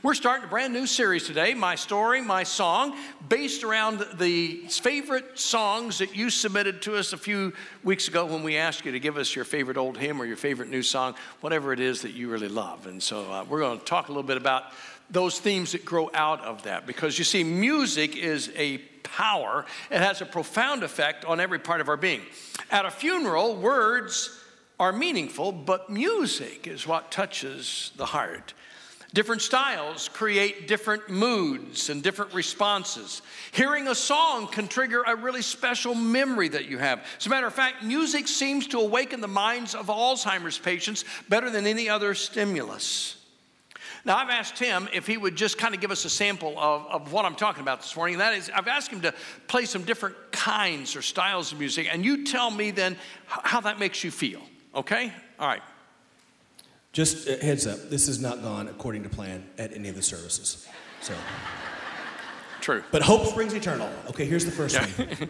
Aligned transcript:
We're 0.00 0.14
starting 0.14 0.44
a 0.44 0.48
brand 0.48 0.72
new 0.72 0.86
series 0.86 1.26
today, 1.26 1.54
My 1.54 1.74
Story, 1.74 2.20
My 2.20 2.44
Song, 2.44 2.96
based 3.28 3.64
around 3.64 4.06
the 4.14 4.58
favorite 4.68 5.40
songs 5.40 5.98
that 5.98 6.14
you 6.14 6.30
submitted 6.30 6.82
to 6.82 6.94
us 6.94 7.12
a 7.12 7.16
few 7.16 7.52
weeks 7.82 8.06
ago 8.06 8.24
when 8.24 8.44
we 8.44 8.56
asked 8.56 8.84
you 8.84 8.92
to 8.92 9.00
give 9.00 9.16
us 9.16 9.34
your 9.34 9.44
favorite 9.44 9.76
old 9.76 9.98
hymn 9.98 10.22
or 10.22 10.24
your 10.24 10.36
favorite 10.36 10.70
new 10.70 10.84
song, 10.84 11.16
whatever 11.40 11.72
it 11.72 11.80
is 11.80 12.02
that 12.02 12.12
you 12.12 12.30
really 12.30 12.46
love. 12.46 12.86
And 12.86 13.02
so 13.02 13.28
uh, 13.28 13.44
we're 13.48 13.58
going 13.58 13.80
to 13.80 13.84
talk 13.84 14.06
a 14.06 14.12
little 14.12 14.22
bit 14.22 14.36
about 14.36 14.66
those 15.10 15.40
themes 15.40 15.72
that 15.72 15.84
grow 15.84 16.12
out 16.14 16.44
of 16.44 16.62
that 16.62 16.86
because 16.86 17.18
you 17.18 17.24
see, 17.24 17.42
music 17.42 18.16
is 18.16 18.52
a 18.54 18.78
power, 19.02 19.66
it 19.90 19.98
has 19.98 20.20
a 20.20 20.26
profound 20.26 20.84
effect 20.84 21.24
on 21.24 21.40
every 21.40 21.58
part 21.58 21.80
of 21.80 21.88
our 21.88 21.96
being. 21.96 22.22
At 22.70 22.86
a 22.86 22.90
funeral, 22.92 23.56
words 23.56 24.38
are 24.78 24.92
meaningful, 24.92 25.50
but 25.50 25.90
music 25.90 26.68
is 26.68 26.86
what 26.86 27.10
touches 27.10 27.90
the 27.96 28.06
heart. 28.06 28.54
Different 29.14 29.40
styles 29.40 30.08
create 30.08 30.68
different 30.68 31.08
moods 31.08 31.88
and 31.88 32.02
different 32.02 32.34
responses. 32.34 33.22
Hearing 33.52 33.88
a 33.88 33.94
song 33.94 34.48
can 34.48 34.68
trigger 34.68 35.02
a 35.02 35.16
really 35.16 35.40
special 35.40 35.94
memory 35.94 36.48
that 36.48 36.66
you 36.66 36.76
have. 36.76 37.04
As 37.18 37.26
a 37.26 37.30
matter 37.30 37.46
of 37.46 37.54
fact, 37.54 37.82
music 37.82 38.28
seems 38.28 38.66
to 38.68 38.78
awaken 38.78 39.22
the 39.22 39.28
minds 39.28 39.74
of 39.74 39.86
Alzheimer's 39.86 40.58
patients 40.58 41.06
better 41.28 41.48
than 41.48 41.66
any 41.66 41.88
other 41.88 42.14
stimulus. 42.14 43.14
Now, 44.04 44.16
I've 44.16 44.30
asked 44.30 44.56
Tim 44.56 44.88
if 44.92 45.06
he 45.06 45.16
would 45.16 45.36
just 45.36 45.56
kind 45.56 45.74
of 45.74 45.80
give 45.80 45.90
us 45.90 46.04
a 46.04 46.10
sample 46.10 46.58
of, 46.58 46.86
of 46.86 47.12
what 47.12 47.24
I'm 47.24 47.34
talking 47.34 47.62
about 47.62 47.80
this 47.80 47.96
morning. 47.96 48.14
And 48.14 48.20
That 48.20 48.34
is, 48.34 48.50
I've 48.54 48.68
asked 48.68 48.90
him 48.90 49.00
to 49.02 49.14
play 49.48 49.64
some 49.64 49.84
different 49.84 50.16
kinds 50.32 50.96
or 50.96 51.02
styles 51.02 51.52
of 51.52 51.58
music, 51.58 51.88
and 51.90 52.04
you 52.04 52.24
tell 52.24 52.50
me 52.50 52.70
then 52.70 52.96
how 53.26 53.60
that 53.62 53.78
makes 53.78 54.04
you 54.04 54.10
feel. 54.10 54.42
Okay? 54.74 55.12
All 55.38 55.48
right. 55.48 55.62
Just 56.98 57.28
a 57.28 57.36
heads 57.36 57.64
up, 57.64 57.90
this 57.90 58.08
has 58.08 58.20
not 58.20 58.42
gone 58.42 58.66
according 58.66 59.04
to 59.04 59.08
plan 59.08 59.44
at 59.56 59.72
any 59.72 59.88
of 59.88 59.94
the 59.94 60.02
services. 60.02 60.66
So. 61.00 61.14
True. 62.60 62.82
But 62.90 63.02
hope 63.02 63.24
springs 63.26 63.54
eternal. 63.54 63.88
Okay, 64.08 64.24
here's 64.24 64.44
the 64.44 64.50
first 64.50 64.74
yeah. 64.74 64.84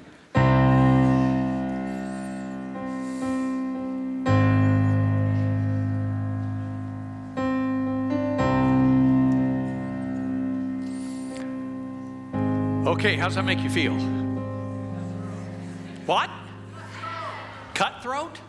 one. 12.72 12.94
Okay, 12.94 13.16
how's 13.16 13.34
that 13.34 13.44
make 13.44 13.60
you 13.60 13.68
feel? 13.68 13.92
What? 16.06 16.30
Cutthroat? 17.74 18.40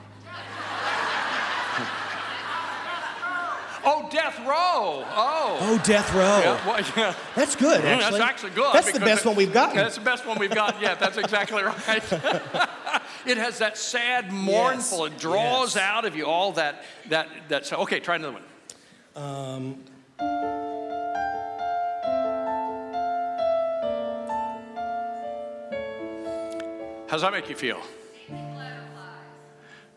Oh, 3.86 4.08
death 4.12 4.38
row. 4.40 5.06
Oh. 5.16 5.58
Oh, 5.62 5.82
death 5.84 6.14
row. 6.14 6.20
Yeah, 6.22 6.68
well, 6.68 6.84
yeah. 6.98 7.16
That's 7.36 7.56
good, 7.56 7.84
actually. 7.86 8.12
that's 8.12 8.24
actually 8.24 8.52
good. 8.52 8.74
That's 8.74 8.92
the 8.92 9.00
best 9.00 9.26
one 9.26 9.36
we've 9.36 9.54
gotten. 9.54 9.78
That's 9.78 9.96
the 9.96 10.02
best 10.02 10.26
one 10.26 10.38
we've 10.40 10.54
gotten 10.54 10.82
yet. 10.82 11.00
That's 11.00 11.18
exactly 11.18 11.64
right. 11.64 12.14
it 13.26 13.38
has 13.38 13.60
that 13.60 13.78
sad, 13.78 14.32
mournful. 14.32 15.08
Yes. 15.08 15.16
It 15.16 15.20
draws 15.20 15.76
yes. 15.76 15.84
out 15.84 16.06
of 16.06 16.16
you 16.16 16.26
all 16.26 16.52
that 16.54 16.84
that 17.10 17.30
that. 17.50 17.66
So, 17.66 17.78
Okay, 17.78 18.00
try 18.00 18.16
another 18.16 18.34
one. 18.34 18.44
Um. 19.16 19.84
How's 27.08 27.22
that 27.22 27.32
make 27.32 27.50
you 27.50 27.56
feel? 27.56 27.82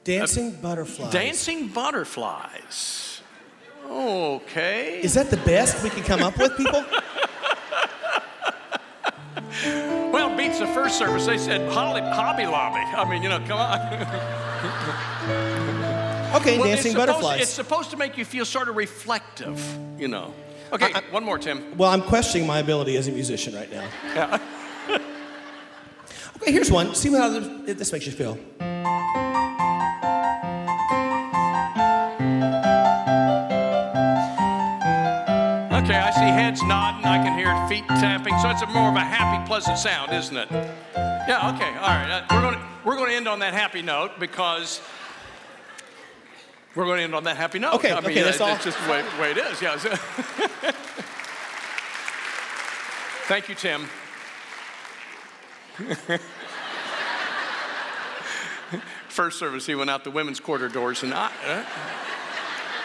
Dancing 0.05 0.52
butterflies. 0.52 1.12
Dancing 1.12 1.69
butterflies. 1.69 3.11
Okay. 3.88 5.00
Is 5.02 5.14
that 5.14 5.30
the 5.30 5.36
best 5.38 5.83
we 5.83 5.91
can 5.91 6.02
come 6.02 6.22
up 6.22 6.36
with, 6.38 6.56
people? 6.56 6.84
well, 10.12 10.34
beats 10.36 10.58
the 10.58 10.66
first 10.69 10.98
service. 10.98 11.27
They 11.27 11.39
said 11.39 11.70
Hobby, 11.72 12.00
Hobby 12.00 12.47
Lobby. 12.47 12.80
I 12.80 13.08
mean, 13.08 13.22
you 13.22 13.28
know, 13.28 13.39
come 13.41 13.58
on. 13.58 13.78
okay, 16.36 16.58
well, 16.58 16.68
dancing 16.68 16.92
it's 16.92 16.98
butterflies. 16.98 17.23
Supposed, 17.23 17.42
it's 17.42 17.51
supposed 17.51 17.90
to 17.90 17.96
make 17.96 18.17
you 18.17 18.24
feel 18.24 18.45
sort 18.45 18.68
of 18.68 18.77
reflective, 18.77 19.61
you 19.98 20.08
know. 20.08 20.33
Okay, 20.73 20.92
I, 20.95 21.02
one 21.11 21.24
more, 21.24 21.39
Tim. 21.39 21.77
Well, 21.77 21.90
I'm 21.90 22.02
questioning 22.02 22.46
my 22.46 22.61
ability 22.61 22.96
as 22.96 23.08
a 23.08 23.12
musician 23.12 23.55
right 23.55 23.70
now. 23.70 23.86
Yeah. 24.14 24.39
okay, 26.36 26.52
here's 26.52 26.70
one. 26.70 26.95
See 26.95 27.12
how 27.12 27.29
this 27.29 27.92
makes 27.92 28.06
you 28.06 28.12
feel. 28.12 28.39
I 37.12 37.18
can 37.18 37.36
hear 37.36 37.52
feet 37.68 37.86
tapping. 37.89 38.39
So 38.39 38.48
it's 38.48 38.62
a 38.62 38.67
more 38.68 38.89
of 38.89 38.96
a 38.96 39.00
happy, 39.00 39.46
pleasant 39.46 39.77
sound, 39.77 40.14
isn't 40.14 40.34
it? 40.34 40.48
Yeah. 40.50 41.52
Okay. 41.55 41.68
All 41.68 41.89
right. 41.89 42.24
Uh, 42.30 42.34
we're 42.34 42.40
going 42.40 42.55
to 42.55 42.61
we're 42.84 42.96
to 43.06 43.14
end 43.14 43.28
on 43.28 43.40
that 43.40 43.52
happy 43.52 43.83
note 43.83 44.18
because 44.18 44.80
we're 46.74 46.86
going 46.86 46.96
to 46.96 47.05
end 47.05 47.14
on 47.14 47.24
that 47.24 47.36
happy 47.36 47.58
note. 47.58 47.74
Okay. 47.74 47.92
I 47.92 48.00
mean, 48.00 48.12
okay. 48.12 48.23
That's 48.23 48.40
all. 48.40 48.55
It's 48.55 48.64
just 48.64 48.83
the 48.83 48.90
way, 48.90 49.05
way 49.20 49.33
it 49.33 49.36
is. 49.36 49.61
Yeah. 49.61 49.77
Thank 53.29 53.50
you, 53.50 53.56
Tim. 53.56 53.86
First 59.08 59.39
service, 59.39 59.67
he 59.67 59.74
went 59.74 59.90
out 59.90 60.05
the 60.05 60.11
women's 60.11 60.40
quarter 60.40 60.70
doors 60.70 61.02
and 61.02 61.12
I. 61.12 61.30
Uh, 61.46 61.62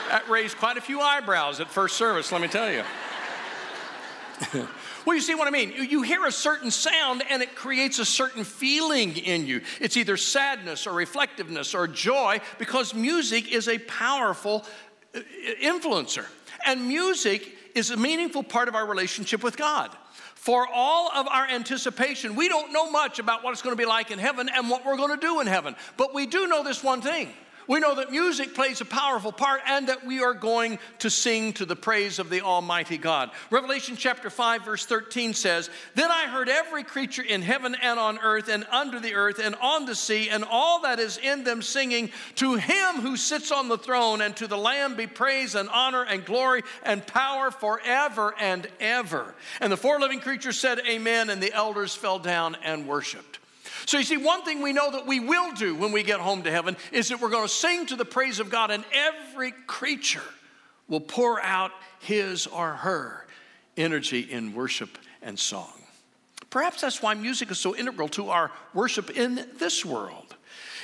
that 0.09 0.27
raised 0.29 0.57
quite 0.57 0.75
a 0.75 0.81
few 0.81 0.99
eyebrows 0.99 1.61
at 1.61 1.69
first 1.69 1.95
service, 1.95 2.33
let 2.33 2.41
me 2.41 2.49
tell 2.49 2.69
you. 2.69 2.83
well, 5.05 5.15
you 5.15 5.21
see 5.21 5.35
what 5.35 5.47
I 5.47 5.51
mean? 5.51 5.73
You 5.73 6.01
hear 6.03 6.25
a 6.25 6.31
certain 6.31 6.71
sound 6.71 7.23
and 7.29 7.41
it 7.41 7.55
creates 7.55 7.99
a 7.99 8.05
certain 8.05 8.43
feeling 8.43 9.17
in 9.17 9.47
you. 9.47 9.61
It's 9.79 9.97
either 9.97 10.17
sadness 10.17 10.85
or 10.85 10.93
reflectiveness 10.93 11.73
or 11.73 11.87
joy 11.87 12.39
because 12.59 12.93
music 12.93 13.51
is 13.51 13.67
a 13.67 13.79
powerful 13.79 14.65
uh, 15.15 15.19
influencer. 15.61 16.25
And 16.65 16.87
music 16.87 17.51
is 17.75 17.91
a 17.91 17.97
meaningful 17.97 18.43
part 18.43 18.67
of 18.67 18.75
our 18.75 18.85
relationship 18.85 19.43
with 19.43 19.57
God. 19.57 19.91
For 20.35 20.67
all 20.71 21.11
of 21.13 21.27
our 21.27 21.45
anticipation, 21.45 22.35
we 22.35 22.47
don't 22.47 22.71
know 22.71 22.89
much 22.89 23.19
about 23.19 23.43
what 23.43 23.51
it's 23.51 23.61
going 23.61 23.75
to 23.75 23.81
be 23.81 23.87
like 23.87 24.11
in 24.11 24.19
heaven 24.19 24.49
and 24.53 24.69
what 24.69 24.85
we're 24.85 24.97
going 24.97 25.17
to 25.17 25.25
do 25.25 25.41
in 25.41 25.47
heaven. 25.47 25.75
But 25.97 26.13
we 26.13 26.25
do 26.25 26.47
know 26.47 26.63
this 26.63 26.83
one 26.83 27.01
thing 27.01 27.33
we 27.67 27.79
know 27.79 27.95
that 27.95 28.11
music 28.11 28.55
plays 28.55 28.81
a 28.81 28.85
powerful 28.85 29.31
part 29.31 29.61
and 29.65 29.89
that 29.89 30.05
we 30.05 30.23
are 30.23 30.33
going 30.33 30.79
to 30.99 31.09
sing 31.09 31.53
to 31.53 31.65
the 31.65 31.75
praise 31.75 32.17
of 32.17 32.29
the 32.29 32.41
Almighty 32.41 32.97
God. 32.97 33.31
Revelation 33.51 33.95
chapter 33.97 34.29
5, 34.29 34.63
verse 34.63 34.85
13 34.85 35.33
says, 35.33 35.69
Then 35.93 36.09
I 36.09 36.27
heard 36.27 36.49
every 36.49 36.83
creature 36.83 37.23
in 37.23 37.41
heaven 37.41 37.75
and 37.81 37.99
on 37.99 38.19
earth 38.19 38.47
and 38.47 38.65
under 38.71 38.99
the 38.99 39.15
earth 39.15 39.39
and 39.39 39.55
on 39.55 39.85
the 39.85 39.95
sea 39.95 40.29
and 40.29 40.45
all 40.49 40.81
that 40.81 40.99
is 40.99 41.17
in 41.17 41.43
them 41.43 41.61
singing, 41.61 42.11
To 42.35 42.55
him 42.55 42.95
who 43.01 43.17
sits 43.17 43.51
on 43.51 43.67
the 43.67 43.77
throne 43.77 44.21
and 44.21 44.35
to 44.37 44.47
the 44.47 44.57
Lamb 44.57 44.95
be 44.95 45.07
praise 45.07 45.55
and 45.55 45.69
honor 45.69 46.03
and 46.03 46.23
glory 46.23 46.63
and 46.83 47.05
power 47.05 47.51
forever 47.51 48.33
and 48.39 48.67
ever. 48.79 49.35
And 49.59 49.71
the 49.71 49.77
four 49.77 49.99
living 49.99 50.19
creatures 50.19 50.57
said, 50.57 50.79
Amen, 50.87 51.29
and 51.29 51.41
the 51.41 51.53
elders 51.53 51.95
fell 51.95 52.19
down 52.19 52.55
and 52.63 52.87
worshiped. 52.87 53.39
So 53.87 53.97
you 53.97 54.03
see, 54.03 54.17
one 54.17 54.43
thing 54.43 54.61
we 54.61 54.73
know 54.73 54.91
that 54.91 55.07
we 55.07 55.21
will 55.21 55.53
do 55.53 55.73
when 55.73 55.93
we 55.93 56.03
get 56.03 56.19
home 56.19 56.43
to 56.43 56.51
heaven 56.51 56.75
is 56.91 57.07
that 57.07 57.21
we're 57.21 57.29
going 57.29 57.47
to 57.47 57.53
sing 57.53 57.85
to 57.85 57.95
the 57.95 58.03
praise 58.03 58.39
of 58.39 58.49
God, 58.49 58.69
and 58.69 58.83
every 58.91 59.53
creature 59.65 60.23
will 60.89 60.99
pour 60.99 61.41
out 61.41 61.71
his 61.99 62.47
or 62.47 62.73
her 62.73 63.25
energy 63.77 64.19
in 64.19 64.53
worship 64.53 64.97
and 65.21 65.39
song. 65.39 65.71
Perhaps 66.49 66.81
that's 66.81 67.01
why 67.01 67.13
music 67.13 67.49
is 67.49 67.59
so 67.59 67.77
integral 67.77 68.09
to 68.09 68.29
our 68.29 68.51
worship 68.73 69.09
in 69.11 69.47
this 69.57 69.85
world. 69.85 70.35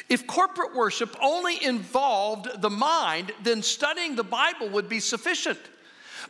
If 0.08 0.26
corporate 0.26 0.74
worship 0.74 1.14
only 1.22 1.62
involved 1.62 2.62
the 2.62 2.70
mind, 2.70 3.34
then 3.44 3.64
studying 3.64 4.16
the 4.16 4.24
Bible 4.24 4.70
would 4.70 4.88
be 4.88 5.02
sufficient. 5.02 5.60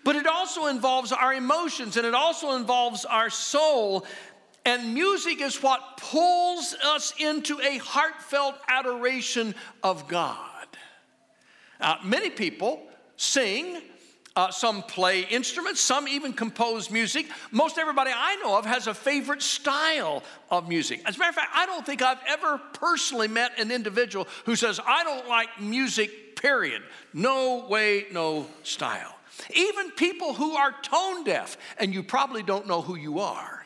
But 0.03 0.15
it 0.15 0.25
also 0.25 0.65
involves 0.65 1.11
our 1.11 1.33
emotions 1.33 1.97
and 1.97 2.05
it 2.05 2.15
also 2.15 2.55
involves 2.55 3.05
our 3.05 3.29
soul 3.29 4.05
and 4.65 4.93
music 4.93 5.41
is 5.41 5.61
what 5.61 5.97
pulls 5.97 6.75
us 6.83 7.13
into 7.19 7.59
a 7.59 7.77
heartfelt 7.79 8.55
adoration 8.67 9.55
of 9.81 10.07
God. 10.07 10.67
Uh, 11.81 11.97
many 12.03 12.29
people 12.29 12.81
sing, 13.17 13.81
uh, 14.35 14.51
some 14.51 14.81
play 14.83 15.21
instruments, 15.21 15.81
some 15.81 16.07
even 16.07 16.31
compose 16.31 16.89
music. 16.89 17.27
Most 17.51 17.77
everybody 17.77 18.11
I 18.13 18.37
know 18.37 18.57
of 18.57 18.65
has 18.65 18.87
a 18.87 18.93
favorite 18.93 19.41
style 19.41 20.23
of 20.49 20.69
music. 20.69 21.01
As 21.05 21.17
a 21.17 21.19
matter 21.19 21.29
of 21.29 21.35
fact, 21.35 21.51
I 21.53 21.65
don't 21.65 21.85
think 21.85 22.01
I've 22.01 22.21
ever 22.27 22.59
personally 22.73 23.27
met 23.27 23.59
an 23.59 23.69
individual 23.69 24.27
who 24.45 24.55
says, 24.55 24.79
I 24.85 25.03
don't 25.03 25.27
like 25.27 25.49
music, 25.59 26.37
period. 26.37 26.83
No 27.13 27.67
way, 27.67 28.05
no 28.11 28.47
style. 28.63 29.13
Even 29.53 29.91
people 29.91 30.33
who 30.33 30.55
are 30.55 30.73
tone 30.83 31.23
deaf, 31.23 31.57
and 31.77 31.93
you 31.93 32.01
probably 32.01 32.43
don't 32.43 32.67
know 32.67 32.81
who 32.81 32.95
you 32.95 33.19
are 33.19 33.63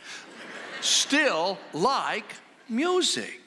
still 0.88 1.58
like 1.74 2.34
music. 2.70 3.42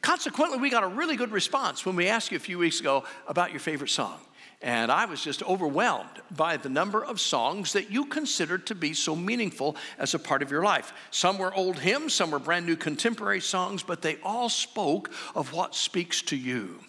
Consequently, 0.00 0.58
we 0.58 0.70
got 0.70 0.84
a 0.84 0.88
really 0.88 1.16
good 1.16 1.32
response 1.32 1.84
when 1.84 1.96
we 1.96 2.06
asked 2.06 2.30
you 2.30 2.36
a 2.36 2.40
few 2.40 2.58
weeks 2.58 2.80
ago 2.80 3.04
about 3.26 3.50
your 3.50 3.60
favorite 3.60 3.90
song. 3.90 4.18
And 4.62 4.90
I 4.90 5.04
was 5.04 5.22
just 5.22 5.42
overwhelmed 5.42 6.22
by 6.30 6.56
the 6.56 6.68
number 6.68 7.04
of 7.04 7.20
songs 7.20 7.74
that 7.74 7.90
you 7.90 8.06
considered 8.06 8.66
to 8.68 8.74
be 8.74 8.94
so 8.94 9.14
meaningful 9.14 9.76
as 9.98 10.14
a 10.14 10.18
part 10.18 10.42
of 10.42 10.50
your 10.50 10.62
life. 10.62 10.92
Some 11.10 11.38
were 11.38 11.52
old 11.54 11.78
hymns, 11.78 12.14
some 12.14 12.30
were 12.30 12.38
brand 12.38 12.66
new 12.66 12.76
contemporary 12.76 13.40
songs, 13.40 13.82
but 13.82 14.00
they 14.00 14.16
all 14.22 14.48
spoke 14.48 15.10
of 15.34 15.52
what 15.52 15.74
speaks 15.74 16.22
to 16.22 16.36
you. 16.36 16.80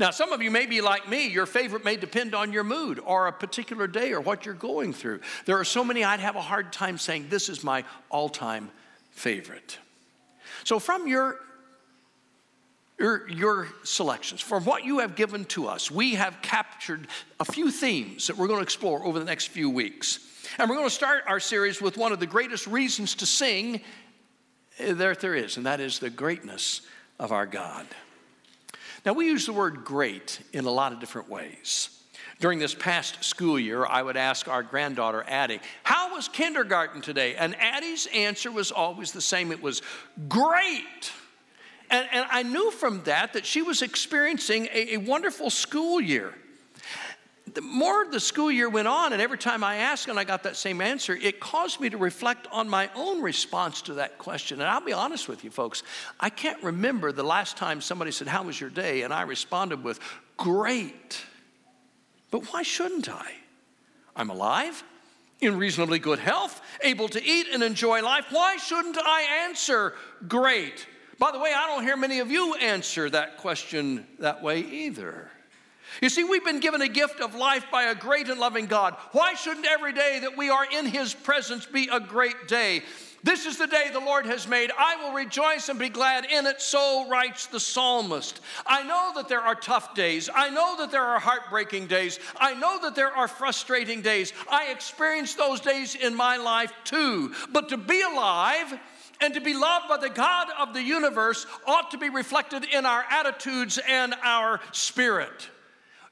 Now, 0.00 0.10
some 0.10 0.32
of 0.32 0.40
you 0.40 0.50
may 0.50 0.64
be 0.64 0.80
like 0.80 1.10
me. 1.10 1.28
Your 1.28 1.44
favorite 1.44 1.84
may 1.84 1.96
depend 1.96 2.34
on 2.34 2.54
your 2.54 2.64
mood 2.64 3.00
or 3.04 3.26
a 3.26 3.32
particular 3.32 3.86
day 3.86 4.14
or 4.14 4.22
what 4.22 4.46
you're 4.46 4.54
going 4.54 4.94
through. 4.94 5.20
There 5.44 5.58
are 5.58 5.64
so 5.64 5.84
many 5.84 6.02
I'd 6.02 6.20
have 6.20 6.36
a 6.36 6.40
hard 6.40 6.72
time 6.72 6.96
saying, 6.96 7.26
This 7.28 7.50
is 7.50 7.62
my 7.62 7.84
all 8.08 8.30
time 8.30 8.70
favorite. 9.10 9.78
So, 10.64 10.78
from 10.78 11.06
your 11.06 11.36
your, 12.98 13.28
your, 13.30 13.68
selections, 13.82 14.42
from 14.42 14.66
what 14.66 14.84
you 14.84 14.98
have 14.98 15.16
given 15.16 15.46
to 15.46 15.66
us, 15.66 15.90
we 15.90 16.16
have 16.16 16.42
captured 16.42 17.06
a 17.38 17.46
few 17.46 17.70
themes 17.70 18.26
that 18.26 18.36
we're 18.36 18.46
going 18.46 18.58
to 18.58 18.62
explore 18.62 19.02
over 19.04 19.18
the 19.18 19.24
next 19.24 19.48
few 19.48 19.70
weeks. 19.70 20.18
And 20.58 20.68
we're 20.68 20.76
going 20.76 20.88
to 20.88 20.94
start 20.94 21.24
our 21.26 21.40
series 21.40 21.80
with 21.80 21.96
one 21.96 22.12
of 22.12 22.20
the 22.20 22.26
greatest 22.26 22.66
reasons 22.66 23.14
to 23.16 23.26
sing 23.26 23.80
eh, 24.78 24.92
that 24.92 25.20
there 25.20 25.34
is, 25.34 25.56
and 25.56 25.64
that 25.64 25.80
is 25.80 25.98
the 25.98 26.10
greatness 26.10 26.82
of 27.18 27.32
our 27.32 27.46
God. 27.46 27.86
Now, 29.04 29.14
we 29.14 29.26
use 29.26 29.46
the 29.46 29.52
word 29.52 29.84
great 29.84 30.40
in 30.52 30.64
a 30.64 30.70
lot 30.70 30.92
of 30.92 31.00
different 31.00 31.28
ways. 31.28 31.90
During 32.38 32.58
this 32.58 32.74
past 32.74 33.22
school 33.22 33.58
year, 33.58 33.84
I 33.84 34.02
would 34.02 34.16
ask 34.16 34.48
our 34.48 34.62
granddaughter, 34.62 35.24
Addie, 35.28 35.60
How 35.82 36.14
was 36.14 36.28
kindergarten 36.28 37.02
today? 37.02 37.34
And 37.34 37.54
Addie's 37.56 38.06
answer 38.14 38.50
was 38.50 38.72
always 38.72 39.12
the 39.12 39.20
same 39.20 39.52
it 39.52 39.62
was 39.62 39.82
great. 40.28 41.12
And, 41.90 42.08
and 42.12 42.26
I 42.30 42.42
knew 42.42 42.70
from 42.70 43.02
that 43.04 43.34
that 43.34 43.44
she 43.44 43.62
was 43.62 43.82
experiencing 43.82 44.68
a, 44.72 44.94
a 44.94 44.96
wonderful 44.98 45.50
school 45.50 46.00
year. 46.00 46.32
The 47.54 47.62
more 47.62 48.06
the 48.10 48.20
school 48.20 48.50
year 48.50 48.68
went 48.68 48.86
on, 48.86 49.12
and 49.12 49.20
every 49.20 49.38
time 49.38 49.64
I 49.64 49.76
asked 49.76 50.08
and 50.08 50.18
I 50.18 50.24
got 50.24 50.42
that 50.42 50.56
same 50.56 50.80
answer, 50.80 51.14
it 51.14 51.40
caused 51.40 51.80
me 51.80 51.88
to 51.90 51.96
reflect 51.96 52.46
on 52.52 52.68
my 52.68 52.90
own 52.94 53.22
response 53.22 53.82
to 53.82 53.94
that 53.94 54.18
question. 54.18 54.60
And 54.60 54.68
I'll 54.68 54.84
be 54.84 54.92
honest 54.92 55.28
with 55.28 55.42
you, 55.42 55.50
folks, 55.50 55.82
I 56.18 56.30
can't 56.30 56.62
remember 56.62 57.12
the 57.12 57.22
last 57.22 57.56
time 57.56 57.80
somebody 57.80 58.10
said, 58.10 58.28
How 58.28 58.42
was 58.42 58.60
your 58.60 58.70
day? 58.70 59.02
And 59.02 59.12
I 59.12 59.22
responded 59.22 59.82
with, 59.82 60.00
Great. 60.36 61.24
But 62.30 62.52
why 62.52 62.62
shouldn't 62.62 63.08
I? 63.08 63.32
I'm 64.14 64.30
alive, 64.30 64.82
in 65.40 65.56
reasonably 65.56 65.98
good 65.98 66.18
health, 66.18 66.60
able 66.82 67.08
to 67.08 67.24
eat 67.24 67.46
and 67.52 67.62
enjoy 67.62 68.02
life. 68.02 68.26
Why 68.30 68.56
shouldn't 68.56 68.98
I 68.98 69.46
answer 69.48 69.94
great? 70.28 70.86
By 71.18 71.32
the 71.32 71.38
way, 71.38 71.52
I 71.54 71.66
don't 71.66 71.82
hear 71.82 71.96
many 71.96 72.20
of 72.20 72.30
you 72.30 72.54
answer 72.54 73.10
that 73.10 73.38
question 73.38 74.06
that 74.18 74.42
way 74.42 74.60
either. 74.60 75.30
You 76.00 76.08
see, 76.08 76.24
we've 76.24 76.44
been 76.44 76.60
given 76.60 76.82
a 76.82 76.88
gift 76.88 77.20
of 77.20 77.34
life 77.34 77.66
by 77.70 77.84
a 77.84 77.94
great 77.94 78.28
and 78.28 78.40
loving 78.40 78.66
God. 78.66 78.94
Why 79.12 79.34
shouldn't 79.34 79.66
every 79.66 79.92
day 79.92 80.20
that 80.22 80.36
we 80.36 80.48
are 80.48 80.66
in 80.72 80.86
His 80.86 81.14
presence 81.14 81.66
be 81.66 81.88
a 81.90 82.00
great 82.00 82.48
day? 82.48 82.82
This 83.22 83.44
is 83.44 83.58
the 83.58 83.66
day 83.66 83.90
the 83.92 84.00
Lord 84.00 84.24
has 84.24 84.48
made. 84.48 84.70
I 84.78 84.96
will 84.96 85.12
rejoice 85.12 85.68
and 85.68 85.78
be 85.78 85.90
glad 85.90 86.24
in 86.24 86.46
it. 86.46 86.62
So 86.62 87.06
writes 87.08 87.46
the 87.46 87.60
psalmist. 87.60 88.40
I 88.66 88.82
know 88.82 89.12
that 89.16 89.28
there 89.28 89.42
are 89.42 89.54
tough 89.54 89.94
days. 89.94 90.30
I 90.34 90.48
know 90.48 90.76
that 90.78 90.90
there 90.90 91.04
are 91.04 91.18
heartbreaking 91.18 91.86
days. 91.86 92.18
I 92.38 92.54
know 92.54 92.78
that 92.80 92.94
there 92.94 93.14
are 93.14 93.28
frustrating 93.28 94.00
days. 94.00 94.32
I 94.50 94.70
experienced 94.70 95.36
those 95.36 95.60
days 95.60 95.94
in 95.94 96.14
my 96.14 96.38
life 96.38 96.72
too. 96.84 97.34
But 97.52 97.68
to 97.70 97.76
be 97.76 98.00
alive, 98.00 98.78
and 99.20 99.34
to 99.34 99.40
be 99.40 99.52
loved 99.52 99.86
by 99.86 99.98
the 99.98 100.08
God 100.08 100.48
of 100.58 100.72
the 100.72 100.82
universe 100.82 101.46
ought 101.66 101.90
to 101.90 101.98
be 101.98 102.08
reflected 102.08 102.64
in 102.64 102.86
our 102.86 103.04
attitudes 103.10 103.78
and 103.86 104.14
our 104.22 104.60
spirit. 104.72 105.50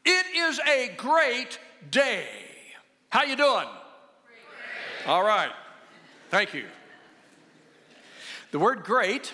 It 0.04 0.26
is 0.36 0.60
a 0.60 0.92
great 0.96 1.58
day. 1.90 2.26
How 3.10 3.24
you 3.24 3.36
doing? 3.36 3.66
Great. 3.66 5.06
All 5.06 5.22
right. 5.22 5.50
Thank 6.30 6.54
you. 6.54 6.64
The 8.50 8.58
word 8.58 8.84
great 8.84 9.32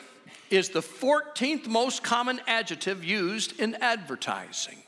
is 0.51 0.71
the 0.71 0.81
14th 0.81 1.67
most 1.67 2.03
common 2.03 2.41
adjective 2.47 3.05
used 3.05 3.61
in 3.61 3.75
advertising. 3.77 4.79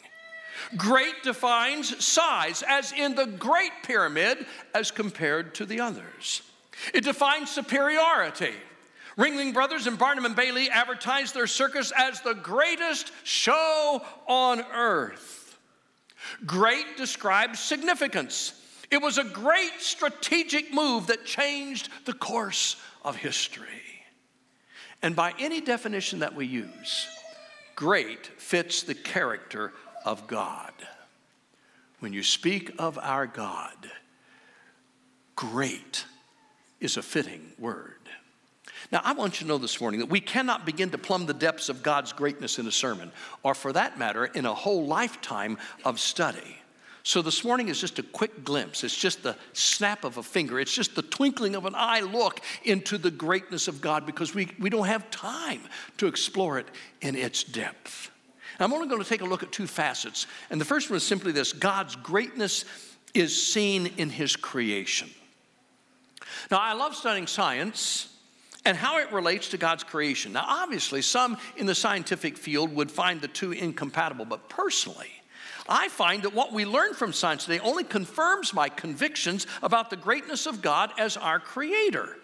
Great 0.77 1.23
defines 1.23 2.05
size, 2.05 2.63
as 2.67 2.93
in 2.93 3.15
the 3.15 3.27
Great 3.27 3.73
Pyramid 3.85 4.47
as 4.75 4.91
compared 4.91 5.55
to 5.57 5.67
the 5.67 5.81
others. 5.81 6.43
It 6.95 7.05
defines 7.05 7.51
superiority. 7.51 8.55
Ringling 9.17 9.55
Brothers 9.55 9.87
and 9.87 9.99
Barnum 9.99 10.27
and 10.27 10.37
Bailey 10.37 10.69
advertised 10.71 11.35
their 11.35 11.47
circus 11.47 11.93
as 11.97 12.21
the 12.21 12.35
greatest 12.35 13.13
show 13.25 14.03
on 14.27 14.65
earth. 14.75 15.36
Great 16.45 16.97
describes 16.97 17.61
significance. 17.61 18.61
It 18.91 19.03
was 19.03 19.19
a 19.19 19.25
great 19.25 19.81
strategic 19.81 20.73
move 20.73 21.09
that 21.09 21.25
changed 21.25 21.89
the 22.05 22.13
course 22.13 22.77
of 23.05 23.17
history. 23.17 23.67
And 25.03 25.15
by 25.15 25.35
any 25.39 25.61
definition 25.61 26.21
that 26.21 26.35
we 26.35 26.47
use, 26.47 27.09
great 27.75 28.27
fits 28.39 28.83
the 28.83 28.95
character 28.95 29.73
of 30.05 30.27
God. 30.27 30.73
When 32.01 32.13
you 32.13 32.23
speak 32.23 32.73
of 32.79 32.99
our 32.99 33.27
God, 33.27 33.91
great 35.35 36.05
is 36.81 36.97
a 36.97 37.03
fitting 37.03 37.53
word. 37.59 37.95
Now, 38.93 39.01
I 39.03 39.13
want 39.13 39.41
you 39.41 39.45
to 39.45 39.49
know 39.49 39.59
this 39.59 39.81
morning 39.81 40.01
that 40.01 40.09
we 40.09 40.21
cannot 40.21 40.65
begin 40.65 40.91
to 40.91 40.99
plumb 40.99 41.27
the 41.27 41.35
depths 41.35 41.69
of 41.69 41.83
God's 41.83 42.13
greatness 42.13 42.59
in 42.59 42.67
a 42.67 42.73
sermon, 42.73 43.11
or 43.43 43.55
for 43.55 43.73
that 43.73 43.99
matter, 43.99 44.27
in 44.27 44.47
a 44.47 44.55
whole 44.55 44.87
lifetime 44.87 45.59
of 45.85 45.99
study. 45.99 46.59
So, 47.03 47.23
this 47.23 47.45
morning 47.45 47.69
is 47.69 47.81
just 47.81 47.99
a 48.01 48.03
quick 48.03 48.45
glimpse. 48.45 48.83
It's 48.83 48.97
just 48.97 49.23
the 49.23 49.37
snap 49.53 50.05
of 50.05 50.17
a 50.17 50.23
finger. 50.23 50.59
It's 50.59 50.75
just 50.75 50.97
the 50.97 51.03
twinkling 51.03 51.55
of 51.55 51.65
an 51.65 51.75
eye 51.77 52.01
look 52.01 52.41
into 52.65 52.99
the 52.99 53.13
greatness 53.13 53.69
of 53.69 53.81
God 53.81 54.07
because 54.07 54.35
we, 54.35 54.49
we 54.59 54.71
don't 54.71 54.87
have 54.87 55.09
time 55.11 55.61
to 55.99 56.09
explore 56.09 56.59
it 56.59 56.67
in 57.01 57.15
its 57.15 57.45
depth. 57.45 58.11
I'm 58.59 58.73
only 58.73 58.89
going 58.89 59.03
to 59.03 59.09
take 59.09 59.21
a 59.21 59.27
look 59.27 59.43
at 59.43 59.53
two 59.53 59.67
facets. 59.67 60.27
And 60.51 60.61
the 60.61 60.65
first 60.65 60.91
one 60.91 60.97
is 60.97 61.07
simply 61.07 61.33
this 61.33 61.53
God's 61.53 61.95
greatness 61.97 62.65
is 63.15 63.41
seen 63.41 63.87
in 63.99 64.11
His 64.11 64.35
creation. 64.35 65.11
Now, 66.51 66.59
I 66.59 66.73
love 66.73 66.95
studying 66.95 67.27
science 67.27 68.16
and 68.67 68.77
how 68.77 68.99
it 68.99 69.13
relates 69.13 69.49
to 69.51 69.57
God's 69.57 69.85
creation. 69.85 70.33
Now, 70.33 70.45
obviously, 70.47 71.01
some 71.01 71.39
in 71.57 71.67
the 71.67 71.75
scientific 71.75 72.37
field 72.37 72.75
would 72.75 72.91
find 72.91 73.21
the 73.21 73.29
two 73.29 73.53
incompatible, 73.53 74.25
but 74.25 74.49
personally, 74.49 75.11
I 75.69 75.89
find 75.89 76.25
that 76.25 76.35
what 76.35 76.53
we 76.53 76.65
learn 76.65 76.93
from 76.95 77.13
science 77.13 77.45
today 77.45 77.61
only 77.61 77.85
confirms 77.85 78.53
my 78.53 78.69
convictions 78.69 79.47
about 79.63 79.89
the 79.89 79.97
greatness 79.97 80.47
of 80.47 80.63
God 80.63 80.91
as 80.99 81.17
our 81.17 81.39
creator. 81.39 82.17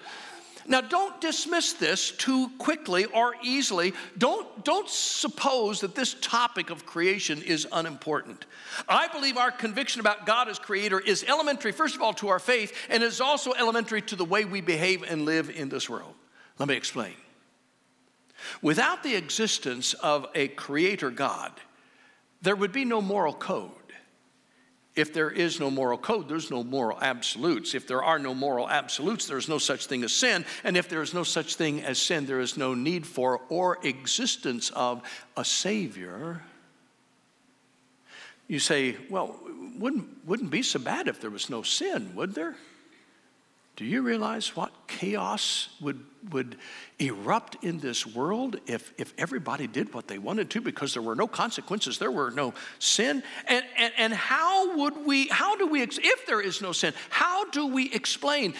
Now, 0.67 0.81
don't 0.81 1.21
dismiss 1.21 1.73
this 1.73 2.12
too 2.12 2.50
quickly 2.59 3.05
or 3.07 3.35
easily. 3.43 3.95
Don't, 4.19 4.64
don't 4.64 4.88
suppose 4.88 5.81
that 5.81 5.95
this 5.95 6.14
topic 6.21 6.71
of 6.71 6.87
creation 6.87 7.43
is 7.43 7.67
unimportant. 7.73 8.47
I 8.88 9.09
believe 9.09 9.37
our 9.37 9.50
conviction 9.50 10.00
about 10.00 10.26
God 10.26 10.49
as 10.49 10.59
creator 10.61 11.00
is 11.00 11.25
elementary, 11.25 11.73
first 11.73 11.97
of 11.97 12.02
all, 12.02 12.14
to 12.14 12.28
our 12.28 12.38
faith, 12.38 12.76
and 12.88 13.02
is 13.02 13.21
also 13.21 13.52
elementary 13.55 14.02
to 14.02 14.17
the 14.17 14.25
way 14.25 14.45
we 14.45 14.61
behave 14.61 15.02
and 15.02 15.25
live 15.25 15.50
in 15.50 15.69
this 15.69 15.88
world. 15.88 16.14
Let 16.59 16.68
me 16.68 16.76
explain. 16.76 17.14
Without 18.61 19.02
the 19.02 19.14
existence 19.14 19.94
of 19.94 20.26
a 20.35 20.49
creator 20.49 21.11
God, 21.11 21.52
there 22.40 22.56
would 22.56 22.73
be 22.73 22.85
no 22.85 23.00
moral 23.00 23.35
code. 23.35 23.71
If 24.94 25.14
there 25.14 25.30
is 25.30 25.59
no 25.59 25.71
moral 25.71 25.97
code, 25.97 26.28
there's 26.28 26.50
no 26.50 26.62
moral 26.62 26.99
absolutes. 27.00 27.75
If 27.75 27.87
there 27.87 28.02
are 28.02 28.18
no 28.18 28.35
moral 28.35 28.68
absolutes, 28.68 29.26
there's 29.26 29.49
no 29.49 29.56
such 29.56 29.87
thing 29.87 30.04
as 30.04 30.12
sin. 30.12 30.44
And 30.64 30.76
if 30.76 30.88
there 30.88 31.00
is 31.00 31.14
no 31.14 31.23
such 31.23 31.54
thing 31.54 31.82
as 31.82 31.99
sin, 31.99 32.26
there 32.26 32.40
is 32.40 32.59
no 32.59 32.75
need 32.75 33.06
for 33.06 33.40
or 33.49 33.78
existence 33.82 34.68
of 34.71 35.02
a 35.35 35.44
Savior. 35.44 36.42
You 38.49 38.59
say, 38.59 38.97
well, 39.09 39.40
wouldn't, 39.78 40.26
wouldn't 40.26 40.50
be 40.50 40.62
so 40.62 40.78
bad 40.78 41.09
if 41.09 41.23
there 41.23 41.30
was 41.30 41.49
no 41.49 41.62
sin, 41.62 42.14
would 42.14 42.35
there? 42.35 42.54
Do 43.76 43.87
you 43.87 44.02
realize 44.02 44.55
what 44.55 44.71
chaos 44.87 45.71
would, 45.81 46.05
would 46.31 46.57
erupt 46.99 47.64
in 47.64 47.79
this 47.79 48.07
world 48.07 48.61
if, 48.67 48.93
if 48.99 49.14
everybody 49.17 49.67
did 49.67 49.95
what 49.95 50.09
they 50.09 50.19
wanted 50.19 50.50
to 50.50 50.61
because 50.61 50.93
there 50.93 51.02
were 51.02 51.14
no 51.14 51.26
consequences, 51.26 51.99
there 51.99 52.11
were 52.11 52.31
no 52.31 52.52
sin? 52.79 53.23
And, 53.47 53.64
and, 53.79 53.93
and 53.97 54.12
how 54.12 54.76
would 54.76 55.07
we, 55.07 55.29
how 55.29 55.57
do 55.57 55.67
we, 55.67 55.81
if 55.83 56.26
there 56.26 56.41
is 56.41 56.61
no 56.61 56.73
sin, 56.73 56.93
how 57.09 57.49
do 57.50 57.67
we 57.67 57.91
explain 57.93 58.55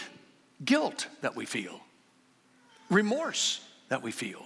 guilt 0.65 1.09
that 1.21 1.37
we 1.37 1.45
feel, 1.45 1.81
remorse 2.89 3.61
that 3.91 4.03
we 4.03 4.13
feel? 4.13 4.43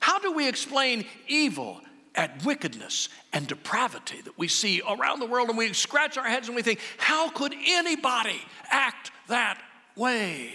How 0.00 0.20
do 0.20 0.32
we 0.32 0.48
explain 0.48 1.06
evil 1.26 1.80
and 2.14 2.30
wickedness 2.44 3.08
and 3.32 3.48
depravity 3.48 4.20
that 4.22 4.38
we 4.38 4.46
see 4.46 4.80
around 4.88 5.18
the 5.18 5.26
world 5.26 5.48
and 5.48 5.58
we 5.58 5.72
scratch 5.72 6.16
our 6.18 6.24
heads 6.28 6.46
and 6.46 6.54
we 6.54 6.62
think, 6.62 6.78
how 6.98 7.30
could 7.30 7.54
anybody 7.66 8.40
act 8.70 9.10
that 9.28 9.60
way. 9.96 10.50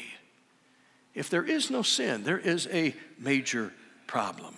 If 1.13 1.29
there 1.29 1.43
is 1.43 1.69
no 1.71 1.81
sin, 1.81 2.23
there 2.23 2.37
is 2.37 2.67
a 2.71 2.95
major 3.17 3.73
problem. 4.05 4.53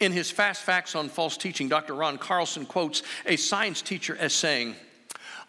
In 0.00 0.12
his 0.12 0.30
Fast 0.30 0.62
Facts 0.62 0.94
on 0.94 1.08
False 1.08 1.36
Teaching, 1.36 1.68
Dr. 1.68 1.94
Ron 1.94 2.18
Carlson 2.18 2.66
quotes 2.66 3.02
a 3.24 3.36
science 3.36 3.80
teacher 3.80 4.16
as 4.18 4.32
saying, 4.32 4.74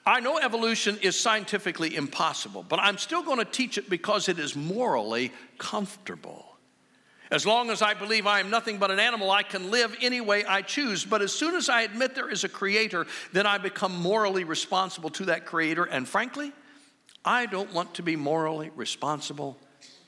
I 0.06 0.22
know 0.22 0.38
evolution 0.38 0.98
is 1.02 1.20
scientifically 1.20 1.96
impossible, 1.96 2.64
but 2.68 2.80
I'm 2.80 2.98
still 2.98 3.22
going 3.22 3.40
to 3.40 3.46
teach 3.46 3.78
it 3.78 3.90
because 3.90 4.30
it 4.30 4.40
is 4.40 4.56
morally 4.56 5.32
comfortable. 5.58 6.46
As 7.32 7.46
long 7.46 7.70
as 7.70 7.84
I 7.84 7.94
believe 7.94 8.26
I 8.26 8.40
am 8.40 8.50
nothing 8.50 8.80
but 8.80 8.90
an 8.90 9.00
animal, 9.00 9.30
I 9.30 9.44
can 9.44 9.70
live 9.70 9.96
any 10.02 10.20
way 10.20 10.46
I 10.46 10.64
choose. 10.64 11.06
But 11.06 11.22
as 11.22 11.32
soon 11.32 11.54
as 11.54 11.70
I 11.70 11.84
admit 11.84 12.16
there 12.16 12.30
is 12.30 12.44
a 12.44 12.50
creator, 12.50 13.06
then 13.34 13.46
I 13.46 13.60
become 13.60 13.96
morally 13.96 14.46
responsible 14.46 15.12
to 15.12 15.26
that 15.26 15.46
creator. 15.46 15.84
And 15.84 16.08
frankly, 16.08 16.54
I 17.30 17.46
don't 17.46 17.72
want 17.76 17.94
to 17.94 18.02
be 18.02 18.16
morally 18.16 18.72
responsible 18.76 19.56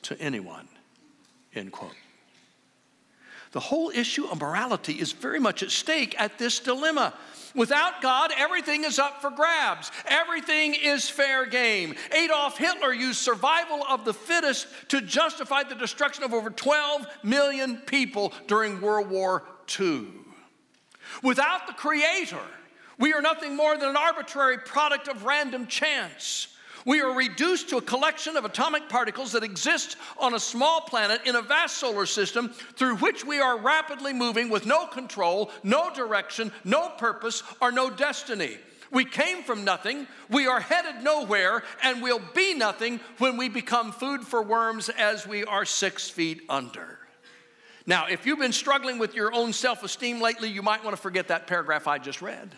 to 0.01 0.19
anyone. 0.19 0.67
End 1.53 1.71
quote. 1.71 1.93
The 3.51 3.59
whole 3.59 3.91
issue 3.91 4.25
of 4.25 4.41
morality 4.41 4.93
is 4.93 5.11
very 5.11 5.39
much 5.39 5.61
at 5.61 5.69
stake 5.69 6.19
at 6.19 6.39
this 6.39 6.59
dilemma. 6.59 7.13
Without 7.53 8.01
God, 8.01 8.31
everything 8.35 8.85
is 8.85 8.97
up 8.97 9.21
for 9.21 9.29
grabs. 9.29 9.91
Everything 10.07 10.73
is 10.73 11.11
fair 11.11 11.45
game. 11.45 11.93
Adolf 12.11 12.57
Hitler 12.57 12.91
used 12.91 13.19
survival 13.19 13.85
of 13.87 14.03
the 14.03 14.15
fittest 14.15 14.65
to 14.87 14.99
justify 14.99 15.61
the 15.61 15.75
destruction 15.75 16.23
of 16.23 16.33
over 16.33 16.49
12 16.49 17.05
million 17.21 17.77
people 17.77 18.33
during 18.47 18.81
World 18.81 19.11
War 19.11 19.43
II. 19.79 20.07
Without 21.21 21.67
the 21.67 21.73
Creator, 21.73 22.41
we 22.97 23.13
are 23.13 23.21
nothing 23.21 23.55
more 23.55 23.77
than 23.77 23.89
an 23.89 23.97
arbitrary 23.97 24.57
product 24.57 25.07
of 25.07 25.23
random 25.23 25.67
chance. 25.67 26.47
We 26.85 27.01
are 27.01 27.15
reduced 27.15 27.69
to 27.69 27.77
a 27.77 27.81
collection 27.81 28.37
of 28.37 28.45
atomic 28.45 28.89
particles 28.89 29.33
that 29.33 29.43
exist 29.43 29.97
on 30.17 30.33
a 30.33 30.39
small 30.39 30.81
planet 30.81 31.21
in 31.25 31.35
a 31.35 31.41
vast 31.41 31.77
solar 31.77 32.05
system 32.05 32.49
through 32.49 32.97
which 32.97 33.25
we 33.25 33.39
are 33.39 33.57
rapidly 33.57 34.13
moving 34.13 34.49
with 34.49 34.65
no 34.65 34.87
control, 34.87 35.51
no 35.63 35.93
direction, 35.93 36.51
no 36.63 36.89
purpose, 36.89 37.43
or 37.61 37.71
no 37.71 37.89
destiny. 37.89 38.57
We 38.91 39.05
came 39.05 39.43
from 39.43 39.63
nothing, 39.63 40.05
we 40.29 40.47
are 40.47 40.59
headed 40.59 41.01
nowhere, 41.01 41.63
and 41.81 42.01
we'll 42.01 42.21
be 42.35 42.53
nothing 42.53 42.99
when 43.19 43.37
we 43.37 43.47
become 43.47 43.93
food 43.93 44.21
for 44.21 44.41
worms 44.41 44.89
as 44.89 45.25
we 45.25 45.45
are 45.45 45.63
six 45.63 46.09
feet 46.09 46.41
under. 46.49 46.99
Now, 47.85 48.07
if 48.07 48.25
you've 48.25 48.39
been 48.39 48.51
struggling 48.51 48.99
with 48.99 49.15
your 49.15 49.33
own 49.33 49.53
self 49.53 49.83
esteem 49.83 50.21
lately, 50.21 50.49
you 50.49 50.61
might 50.61 50.83
want 50.83 50.95
to 50.95 51.01
forget 51.01 51.29
that 51.29 51.47
paragraph 51.47 51.87
I 51.87 51.99
just 51.99 52.21
read. 52.21 52.53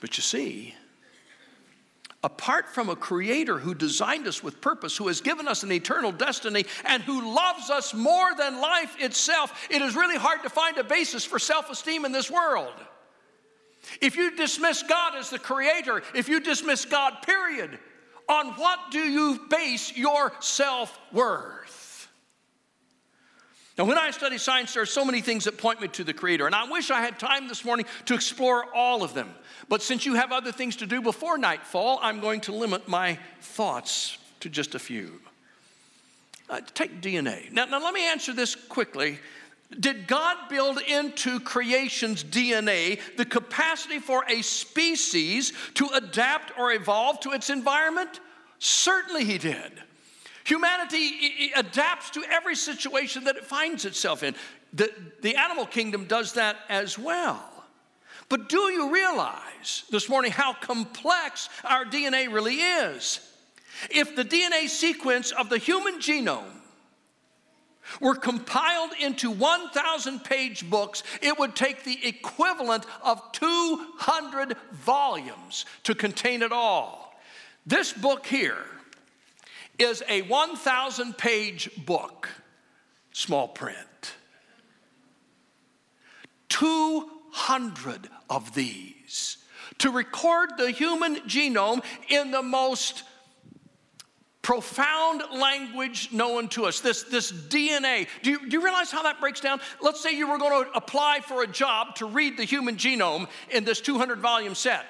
but 0.00 0.16
you 0.16 0.22
see, 0.22 0.74
apart 2.26 2.68
from 2.68 2.88
a 2.88 2.96
creator 2.96 3.56
who 3.56 3.72
designed 3.72 4.26
us 4.26 4.42
with 4.42 4.60
purpose, 4.60 4.96
who 4.96 5.06
has 5.06 5.20
given 5.20 5.46
us 5.46 5.62
an 5.62 5.70
eternal 5.70 6.10
destiny, 6.10 6.66
and 6.84 7.00
who 7.04 7.32
loves 7.32 7.70
us 7.70 7.94
more 7.94 8.34
than 8.36 8.60
life 8.60 8.96
itself, 8.98 9.68
it 9.70 9.80
is 9.80 9.94
really 9.94 10.16
hard 10.16 10.42
to 10.42 10.50
find 10.50 10.76
a 10.76 10.82
basis 10.82 11.24
for 11.24 11.38
self 11.38 11.70
esteem 11.70 12.04
in 12.04 12.10
this 12.10 12.28
world. 12.28 12.74
If 14.00 14.16
you 14.16 14.34
dismiss 14.34 14.82
God 14.82 15.14
as 15.14 15.30
the 15.30 15.38
creator, 15.38 16.02
if 16.16 16.28
you 16.28 16.40
dismiss 16.40 16.84
God, 16.84 17.22
period, 17.22 17.78
on 18.28 18.54
what 18.54 18.90
do 18.90 18.98
you 18.98 19.40
base 19.48 19.96
your 19.96 20.32
self 20.40 20.98
worth? 21.12 21.85
Now, 23.78 23.84
when 23.84 23.98
I 23.98 24.10
study 24.10 24.38
science, 24.38 24.72
there 24.72 24.82
are 24.82 24.86
so 24.86 25.04
many 25.04 25.20
things 25.20 25.44
that 25.44 25.58
point 25.58 25.82
me 25.82 25.88
to 25.88 26.04
the 26.04 26.14
Creator, 26.14 26.46
and 26.46 26.54
I 26.54 26.64
wish 26.70 26.90
I 26.90 27.02
had 27.02 27.18
time 27.18 27.46
this 27.46 27.64
morning 27.64 27.84
to 28.06 28.14
explore 28.14 28.64
all 28.74 29.02
of 29.02 29.12
them. 29.12 29.34
But 29.68 29.82
since 29.82 30.06
you 30.06 30.14
have 30.14 30.32
other 30.32 30.50
things 30.50 30.76
to 30.76 30.86
do 30.86 31.02
before 31.02 31.36
nightfall, 31.36 31.98
I'm 32.00 32.20
going 32.20 32.40
to 32.42 32.52
limit 32.52 32.88
my 32.88 33.18
thoughts 33.40 34.16
to 34.40 34.48
just 34.48 34.74
a 34.74 34.78
few. 34.78 35.20
Uh, 36.48 36.60
take 36.74 37.02
DNA. 37.02 37.52
Now, 37.52 37.66
now, 37.66 37.82
let 37.82 37.92
me 37.92 38.06
answer 38.06 38.32
this 38.32 38.54
quickly. 38.54 39.18
Did 39.78 40.06
God 40.06 40.36
build 40.48 40.80
into 40.80 41.40
creation's 41.40 42.22
DNA 42.22 43.00
the 43.16 43.24
capacity 43.24 43.98
for 43.98 44.24
a 44.28 44.40
species 44.42 45.52
to 45.74 45.88
adapt 45.92 46.56
or 46.56 46.72
evolve 46.72 47.20
to 47.20 47.32
its 47.32 47.50
environment? 47.50 48.20
Certainly, 48.58 49.24
He 49.24 49.38
did. 49.38 49.72
Humanity 50.46 51.50
adapts 51.56 52.10
to 52.10 52.22
every 52.30 52.54
situation 52.54 53.24
that 53.24 53.34
it 53.34 53.44
finds 53.44 53.84
itself 53.84 54.22
in. 54.22 54.36
The, 54.72 54.92
the 55.20 55.34
animal 55.34 55.66
kingdom 55.66 56.04
does 56.04 56.34
that 56.34 56.56
as 56.68 56.96
well. 56.96 57.42
But 58.28 58.48
do 58.48 58.70
you 58.70 58.94
realize 58.94 59.82
this 59.90 60.08
morning 60.08 60.30
how 60.30 60.52
complex 60.52 61.48
our 61.64 61.84
DNA 61.84 62.32
really 62.32 62.58
is? 62.58 63.18
If 63.90 64.14
the 64.14 64.24
DNA 64.24 64.68
sequence 64.68 65.32
of 65.32 65.48
the 65.48 65.58
human 65.58 65.98
genome 65.98 66.60
were 68.00 68.14
compiled 68.14 68.92
into 69.00 69.32
1,000 69.32 70.22
page 70.22 70.70
books, 70.70 71.02
it 71.22 71.36
would 71.40 71.56
take 71.56 71.82
the 71.82 72.06
equivalent 72.06 72.86
of 73.02 73.20
200 73.32 74.56
volumes 74.74 75.66
to 75.82 75.96
contain 75.96 76.42
it 76.42 76.52
all. 76.52 77.18
This 77.66 77.92
book 77.92 78.26
here 78.26 78.64
is 79.78 80.02
a 80.08 80.22
1,000 80.22 81.16
page 81.16 81.70
book, 81.84 82.28
small 83.12 83.48
print. 83.48 83.78
200 86.48 88.08
of 88.30 88.54
these 88.54 89.38
to 89.78 89.90
record 89.90 90.50
the 90.56 90.70
human 90.70 91.16
genome 91.26 91.82
in 92.08 92.30
the 92.30 92.42
most 92.42 93.02
profound 94.42 95.22
language 95.32 96.12
known 96.12 96.48
to 96.48 96.66
us, 96.66 96.80
this, 96.80 97.02
this 97.02 97.32
DNA. 97.32 98.06
Do 98.22 98.30
you, 98.30 98.38
do 98.38 98.56
you 98.56 98.62
realize 98.62 98.92
how 98.92 99.02
that 99.02 99.20
breaks 99.20 99.40
down? 99.40 99.60
Let's 99.80 100.00
say 100.00 100.12
you 100.12 100.30
were 100.30 100.38
going 100.38 100.64
to 100.64 100.70
apply 100.72 101.20
for 101.20 101.42
a 101.42 101.48
job 101.48 101.96
to 101.96 102.06
read 102.06 102.36
the 102.36 102.44
human 102.44 102.76
genome 102.76 103.28
in 103.50 103.64
this 103.64 103.80
200 103.80 104.20
volume 104.20 104.54
set 104.54 104.86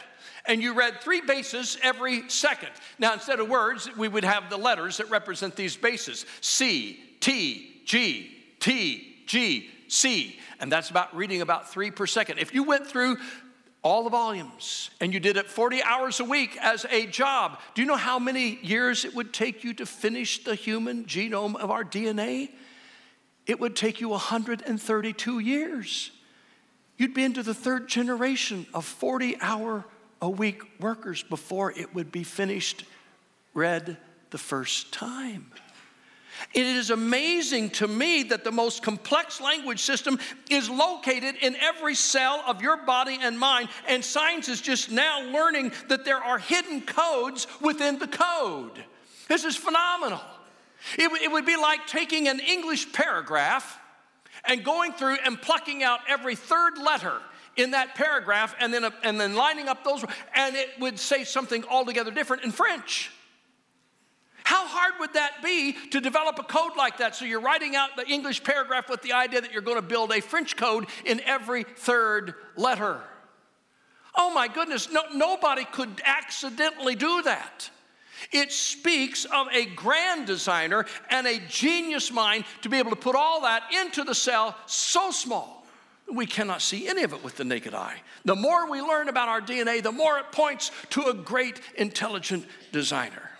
and 0.47 0.63
you 0.63 0.75
read 0.75 1.01
three 1.01 1.21
bases 1.21 1.79
every 1.83 2.29
second. 2.29 2.71
Now, 2.99 3.13
instead 3.13 3.41
of 3.41 3.49
words, 3.49 3.89
we 3.97 4.09
would 4.09 4.25
have 4.25 4.51
the 4.51 4.57
letters 4.57 4.99
that 4.99 5.11
represent 5.11 5.57
these 5.57 5.77
bases 5.77 6.27
C, 6.41 6.99
T, 7.21 7.83
G, 7.85 8.31
T, 8.61 9.17
G, 9.27 9.71
C. 9.89 10.39
And 10.61 10.71
that's 10.71 10.91
about 10.91 11.15
reading 11.15 11.43
about 11.43 11.71
three 11.71 11.91
per 11.91 12.07
second. 12.07 12.39
If 12.39 12.55
you 12.55 12.63
went 12.63 12.87
through 12.87 13.19
all 13.83 14.03
the 14.03 14.11
volumes 14.11 14.91
and 15.01 15.15
you 15.15 15.21
did 15.21 15.37
it 15.37 15.49
40 15.49 15.83
hours 15.83 16.19
a 16.19 16.25
week 16.25 16.57
as 16.61 16.85
a 16.91 17.07
job, 17.07 17.61
do 17.75 17.83
you 17.83 17.87
know 17.87 17.97
how 17.97 18.19
many 18.19 18.59
years 18.63 19.05
it 19.05 19.15
would 19.15 19.33
take 19.33 19.63
you 19.63 19.75
to 19.75 19.87
finish 19.87 20.43
the 20.43 20.55
human 20.55 21.05
genome 21.05 21.55
of 21.57 21.71
our 21.71 21.85
DNA? 21.85 22.51
It 23.47 23.61
would 23.61 23.77
take 23.77 24.01
you 24.01 24.09
132 24.09 25.39
years. 25.39 26.11
You'd 26.97 27.15
be 27.15 27.23
into 27.23 27.43
the 27.43 27.55
third 27.55 27.89
generation 27.89 28.67
of 28.75 28.85
40 28.85 29.37
hour 29.41 29.85
a 30.27 30.29
week 30.29 30.61
workers 30.81 31.23
before 31.23 31.71
it 31.71 31.95
would 31.95 32.11
be 32.11 32.25
finished 32.25 32.85
read 33.55 33.97
the 34.31 34.39
first 34.39 34.93
time. 34.93 35.47
It 36.53 36.67
is 36.67 36.91
amazing 36.91 37.71
to 37.71 37.87
me 37.87 38.25
that 38.25 38.43
the 38.43 38.51
most 38.51 38.83
complex 38.83 39.41
language 39.41 39.79
system 39.79 40.19
is 40.51 40.69
located 40.69 41.37
in 41.41 41.55
every 41.55 41.95
cell 41.95 42.43
of 42.45 42.61
your 42.61 42.77
body 42.77 43.17
and 43.23 43.39
mind, 43.39 43.69
and 43.87 44.05
science 44.05 44.49
is 44.49 44.61
just 44.61 44.91
now 44.91 45.23
learning 45.31 45.71
that 45.89 46.05
there 46.05 46.19
are 46.19 46.41
hidden 46.41 46.81
codes 46.81 47.47
within 47.61 48.01
the 48.01 48.09
code. 48.09 48.85
This 49.29 49.45
is 49.45 49.55
phenomenal. 49.55 50.21
It, 50.99 51.23
it 51.23 51.31
would 51.31 51.47
be 51.47 51.57
like 51.57 51.87
taking 51.87 52.27
an 52.27 52.41
English 52.41 52.93
paragraph 52.93 53.79
and 54.45 54.65
going 54.65 54.93
through 54.93 55.19
and 55.25 55.41
plucking 55.41 55.85
out 55.85 56.01
every 56.09 56.35
third 56.35 56.79
letter 56.79 57.21
in 57.57 57.73
that 57.73 57.95
paragraph 57.95 58.55
and 58.61 58.73
then, 58.73 58.85
and 59.03 59.21
then 59.21 59.35
lining 59.35 59.69
up 59.69 59.85
those, 59.85 60.05
and 60.35 60.57
it 60.57 60.69
would 60.79 60.99
say 60.99 61.25
something 61.25 61.65
altogether 61.69 62.11
different 62.11 62.45
in 62.45 62.53
French. 62.53 63.11
How 64.45 64.67
hard 64.67 64.95
would 65.01 65.15
that 65.15 65.43
be 65.43 65.73
to 65.91 66.01
develop 66.01 66.39
a 66.39 66.45
code 66.45 66.77
like 66.77 66.99
that? 66.99 67.17
So 67.17 67.25
you're 67.25 67.41
writing 67.41 67.75
out 67.75 67.97
the 67.97 68.07
English 68.07 68.45
paragraph 68.45 68.89
with 68.89 69.03
the 69.03 69.13
idea 69.13 69.41
that 69.41 69.53
you're 69.53 69.63
going 69.63 69.77
to 69.77 69.83
build 69.83 70.13
a 70.13 70.21
French 70.21 70.57
code 70.57 70.87
in 71.05 71.21
every 71.23 71.65
third 71.65 72.35
letter. 72.55 73.01
Oh 74.15 74.33
my 74.33 74.47
goodness, 74.47 74.89
no, 74.91 75.03
nobody 75.13 75.65
could 75.65 76.01
accidentally 76.05 76.95
do 76.95 77.23
that. 77.23 77.69
It 78.33 78.53
speaks 78.53 79.25
of 79.25 79.49
a 79.53 79.67
grand 79.67 80.27
designer 80.27 80.87
and 81.11 81.27
a 81.27 81.41
genius 81.49 82.13
mind 82.13 82.45
to 82.63 82.69
be 82.69 82.79
able 82.79 82.91
to 82.91 82.97
put 82.97 83.17
all 83.17 83.43
that 83.43 83.65
into 83.73 84.05
the 84.05 84.15
cell 84.15 84.57
so 84.67 85.11
small 85.11 85.56
we 86.13 86.27
cannot 86.27 86.63
see 86.63 86.89
any 86.89 87.03
of 87.03 87.13
it 87.13 87.25
with 87.25 87.37
the 87.37 87.45
naked 87.45 87.75
eye. 87.75 87.97
The 88.25 88.37
more 88.37 88.71
we 88.71 88.81
learn 88.81 89.09
about 89.09 89.29
our 89.29 89.41
DNA, 89.41 89.83
the 89.83 89.93
more 89.93 90.19
it 90.19 90.31
points 90.33 90.71
to 90.91 91.07
a 91.07 91.15
great 91.15 91.61
intelligent 91.77 92.47
designer. 92.73 93.31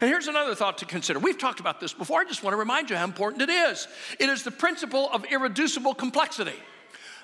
And 0.00 0.08
here's 0.08 0.28
another 0.28 0.54
thought 0.54 0.78
to 0.78 0.84
consider. 0.84 1.18
We've 1.18 1.38
talked 1.38 1.60
about 1.60 1.80
this 1.80 1.92
before. 1.92 2.20
I 2.20 2.24
just 2.24 2.44
want 2.44 2.52
to 2.52 2.58
remind 2.58 2.90
you 2.90 2.96
how 2.96 3.04
important 3.04 3.42
it 3.42 3.50
is. 3.50 3.88
It 4.20 4.28
is 4.28 4.44
the 4.44 4.50
principle 4.50 5.10
of 5.12 5.24
irreducible 5.24 5.94
complexity. 5.94 6.54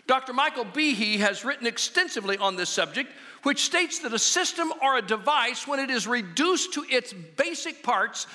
Dr. 0.06 0.32
Michael 0.32 0.64
Behe 0.64 1.18
has 1.18 1.44
written 1.44 1.66
extensively 1.66 2.36
on 2.36 2.56
this 2.56 2.68
subject, 2.68 3.10
which 3.42 3.64
states 3.64 4.00
that 4.00 4.12
a 4.12 4.18
system 4.18 4.72
or 4.82 4.98
a 4.98 5.02
device, 5.02 5.66
when 5.66 5.78
it 5.78 5.88
is 5.88 6.06
reduced 6.06 6.74
to 6.74 6.84
its 6.90 7.12
basic 7.12 7.82
parts, 7.82 8.26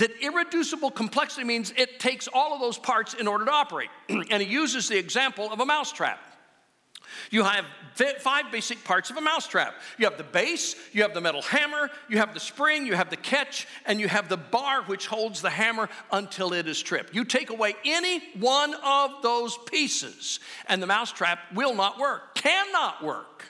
that 0.00 0.10
irreducible 0.22 0.90
complexity 0.90 1.44
means 1.44 1.74
it 1.76 2.00
takes 2.00 2.26
all 2.26 2.54
of 2.54 2.60
those 2.60 2.78
parts 2.78 3.12
in 3.14 3.28
order 3.28 3.44
to 3.44 3.52
operate. 3.52 3.90
and 4.08 4.42
he 4.42 4.48
uses 4.48 4.88
the 4.88 4.98
example 4.98 5.52
of 5.52 5.60
a 5.60 5.66
mousetrap. 5.66 6.18
You 7.30 7.44
have 7.44 7.66
five 8.20 8.50
basic 8.50 8.82
parts 8.82 9.10
of 9.10 9.16
a 9.16 9.20
mousetrap. 9.20 9.74
You 9.98 10.06
have 10.06 10.16
the 10.16 10.24
base, 10.24 10.74
you 10.92 11.02
have 11.02 11.12
the 11.12 11.20
metal 11.20 11.42
hammer, 11.42 11.90
you 12.08 12.16
have 12.16 12.32
the 12.32 12.40
spring, 12.40 12.86
you 12.86 12.94
have 12.94 13.10
the 13.10 13.16
catch, 13.16 13.66
and 13.84 14.00
you 14.00 14.08
have 14.08 14.28
the 14.28 14.36
bar 14.36 14.82
which 14.84 15.06
holds 15.06 15.42
the 15.42 15.50
hammer 15.50 15.88
until 16.12 16.54
it 16.54 16.66
is 16.66 16.80
tripped. 16.80 17.14
You 17.14 17.24
take 17.24 17.50
away 17.50 17.74
any 17.84 18.22
one 18.38 18.74
of 18.82 19.10
those 19.22 19.58
pieces, 19.66 20.40
and 20.66 20.82
the 20.82 20.86
mousetrap 20.86 21.40
will 21.52 21.74
not 21.74 21.98
work, 21.98 22.36
cannot 22.36 23.04
work. 23.04 23.44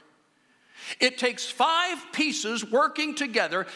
It 0.98 1.18
takes 1.18 1.48
five 1.48 1.98
pieces 2.12 2.68
working 2.68 3.14
together 3.14 3.66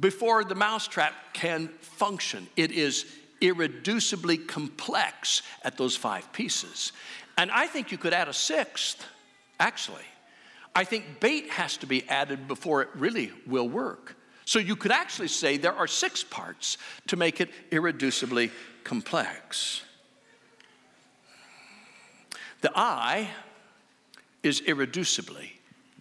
before 0.00 0.44
the 0.44 0.54
mousetrap 0.54 1.12
can 1.32 1.68
function. 1.80 2.46
It 2.56 2.72
is 2.72 3.06
irreducibly 3.40 4.46
complex 4.46 5.42
at 5.62 5.76
those 5.76 5.96
five 5.96 6.32
pieces. 6.32 6.92
And 7.36 7.50
I 7.50 7.66
think 7.66 7.92
you 7.92 7.98
could 7.98 8.12
add 8.12 8.28
a 8.28 8.32
sixth 8.32 9.04
actually. 9.60 10.02
I 10.74 10.84
think 10.84 11.20
bait 11.20 11.50
has 11.50 11.76
to 11.78 11.86
be 11.86 12.08
added 12.08 12.46
before 12.46 12.82
it 12.82 12.88
really 12.94 13.32
will 13.46 13.68
work. 13.68 14.16
So 14.44 14.58
you 14.58 14.76
could 14.76 14.92
actually 14.92 15.28
say 15.28 15.56
there 15.56 15.74
are 15.74 15.86
six 15.86 16.24
parts 16.24 16.78
to 17.08 17.16
make 17.16 17.40
it 17.40 17.50
irreducibly 17.70 18.50
complex. 18.84 19.82
The 22.60 22.72
eye 22.74 23.28
is 24.42 24.60
irreducibly 24.62 25.50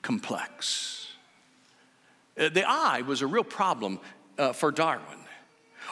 complex. 0.01 1.06
Uh, 2.37 2.49
the 2.49 2.63
eye 2.67 3.01
was 3.01 3.21
a 3.21 3.27
real 3.27 3.43
problem 3.43 3.99
uh, 4.37 4.53
for 4.53 4.71
Darwin. 4.71 5.17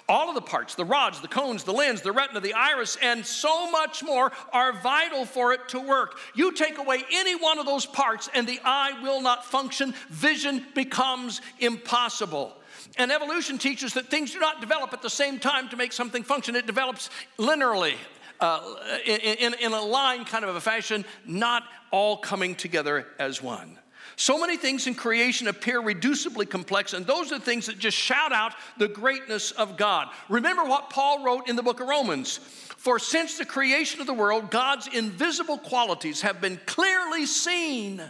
All 0.08 0.30
of 0.30 0.36
the 0.36 0.42
parts, 0.42 0.76
the 0.76 0.86
rods, 0.86 1.22
the 1.22 1.28
cones, 1.28 1.64
the 1.64 1.72
lens, 1.72 2.02
the 2.02 2.12
retina, 2.12 2.40
the 2.40 2.54
iris, 2.54 2.98
and 3.02 3.26
so 3.26 3.72
much 3.72 4.04
more 4.04 4.32
are 4.52 4.74
vital 4.74 5.26
for 5.26 5.54
it 5.54 5.70
to 5.70 5.80
work. 5.80 6.18
You 6.36 6.52
take 6.52 6.78
away 6.78 7.04
any 7.12 7.36
one 7.36 7.60
of 7.60 7.66
those 7.66 7.86
parts, 7.86 8.30
and 8.34 8.46
the 8.46 8.60
eye 8.64 9.00
will 9.02 9.22
not 9.22 9.46
function. 9.46 9.94
Vision 10.10 10.66
becomes 10.76 11.42
impossible. 11.60 12.54
And 12.98 13.12
evolution 13.12 13.58
teaches 13.58 13.94
that 13.94 14.08
things 14.08 14.32
do 14.32 14.40
not 14.40 14.62
develop 14.62 14.94
at 14.94 15.02
the 15.02 15.10
same 15.10 15.40
time 15.40 15.70
to 15.70 15.78
make 15.78 15.94
something 15.94 16.24
function, 16.24 16.56
it 16.56 16.68
develops 16.68 17.10
linearly. 17.38 17.96
Uh, 18.38 18.76
in, 19.06 19.20
in, 19.20 19.54
in 19.62 19.72
a 19.72 19.82
line 19.82 20.26
kind 20.26 20.44
of 20.44 20.58
a 20.58 20.62
fashion, 20.62 21.06
not 21.26 21.64
all 21.92 22.18
coming 22.18 22.54
together 22.54 23.08
as 23.18 23.42
one. 23.42 23.80
So 24.16 24.40
many 24.40 24.56
things 24.58 24.88
in 24.88 24.96
creation 24.96 25.48
appear 25.48 25.82
irreducibly 25.82 26.50
complex, 26.50 26.94
and 26.94 27.06
those 27.06 27.32
are 27.32 27.40
things 27.40 27.66
that 27.66 27.80
just 27.80 27.98
shout 27.98 28.32
out 28.32 28.54
the 28.78 28.88
greatness 28.88 29.52
of 29.52 29.78
God. 29.78 30.08
Remember 30.30 30.64
what 30.64 30.90
Paul 30.90 31.24
wrote 31.24 31.50
in 31.50 31.56
the 31.56 31.64
book 31.64 31.80
of 31.80 31.88
Romans 31.88 32.38
For 32.38 33.00
since 33.00 33.38
the 33.38 33.46
creation 33.46 34.00
of 34.00 34.08
the 34.08 34.14
world, 34.14 34.52
God's 34.52 34.88
invisible 34.88 35.58
qualities 35.58 36.22
have 36.22 36.40
been 36.40 36.60
clearly 36.66 37.26
seen, 37.26 38.02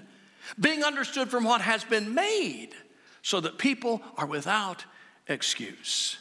being 0.59 0.83
understood 0.83 1.29
from 1.29 1.43
what 1.43 1.61
has 1.61 1.83
been 1.83 2.13
made, 2.13 2.69
so 3.21 3.39
that 3.39 3.57
people 3.57 4.01
are 4.17 4.27
without 4.27 4.85
excuse. 5.27 6.17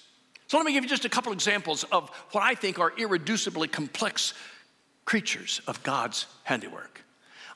So 0.47 0.57
let 0.57 0.67
me 0.67 0.73
give 0.73 0.85
you 0.85 0.91
just 0.91 1.05
a 1.05 1.11
couple 1.11 1.33
examples 1.33 1.85
of 1.85 2.11
what 2.31 2.43
I 2.43 2.55
think 2.55 2.79
are 2.79 2.93
irreducibly 2.93 3.71
complex 3.71 4.35
creatures 5.05 5.61
of 5.67 5.83
God's 5.83 6.27
handiwork. 6.45 7.04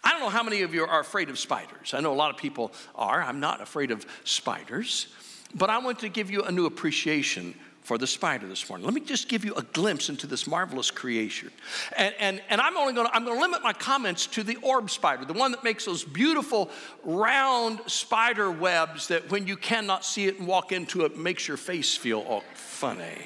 I 0.05 0.13
don't 0.13 0.21
know 0.21 0.29
how 0.29 0.43
many 0.43 0.63
of 0.63 0.75
you 0.75 0.85
are 0.85 1.01
afraid 1.01 1.29
of 1.29 1.39
spiders. 1.39 1.95
I 1.95 2.01
know 2.01 2.13
a 2.13 2.15
lot 2.15 2.31
of 2.31 2.37
people 2.37 2.73
are. 2.95 3.23
I'm 3.23 3.41
not 3.41 3.61
afraid 3.61 3.91
of 3.91 4.07
spiders. 4.25 5.09
But 5.55 5.71
I 5.71 5.79
want 5.79 6.01
to 6.01 6.09
give 6.09 6.31
you 6.31 6.43
a 6.43 6.53
new 6.53 6.67
appreciation 6.67 7.55
for 7.89 7.97
the 7.97 8.07
spider 8.07 8.47
this 8.47 8.69
morning. 8.69 8.85
Let 8.85 8.93
me 8.93 9.01
just 9.01 9.31
give 9.31 9.47
you 9.47 9.55
a 9.55 9.63
glimpse 9.63 10.11
into 10.11 10.27
this 10.27 10.47
marvelous 10.47 10.91
creation. 10.91 11.51
And, 11.97 12.15
and, 12.21 12.43
and 12.51 12.61
I'm 12.61 12.77
only 12.77 12.93
gonna, 12.93 13.09
I'm 13.15 13.25
gonna 13.25 13.41
limit 13.41 13.63
my 13.63 13.73
comments 13.73 14.27
to 14.27 14.43
the 14.43 14.57
orb 14.57 14.91
spider, 14.91 15.25
the 15.25 15.33
one 15.33 15.53
that 15.53 15.65
makes 15.65 15.87
those 15.87 16.05
beautiful 16.05 16.69
round 17.03 17.81
spider 17.87 18.51
webs 18.51 19.09
that 19.09 19.31
when 19.31 19.47
you 19.47 19.57
cannot 19.57 20.05
see 20.05 20.27
it 20.27 20.39
and 20.39 20.47
walk 20.47 20.71
into 20.71 21.07
it, 21.07 21.17
makes 21.17 21.49
your 21.49 21.57
face 21.57 21.97
feel 21.97 22.21
all 22.21 22.45
funny. 22.53 23.25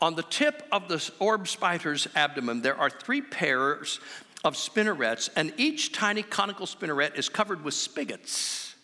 On 0.00 0.14
the 0.14 0.22
tip 0.22 0.66
of 0.72 0.88
the 0.88 1.10
orb 1.18 1.46
spider's 1.46 2.08
abdomen, 2.16 2.62
there 2.62 2.76
are 2.76 2.88
three 2.88 3.20
pairs 3.20 4.00
of 4.44 4.56
spinnerets, 4.56 5.28
and 5.36 5.52
each 5.56 5.92
tiny 5.92 6.22
conical 6.22 6.66
spinneret 6.66 7.18
is 7.18 7.28
covered 7.28 7.62
with 7.62 7.74
spigots, 7.74 8.74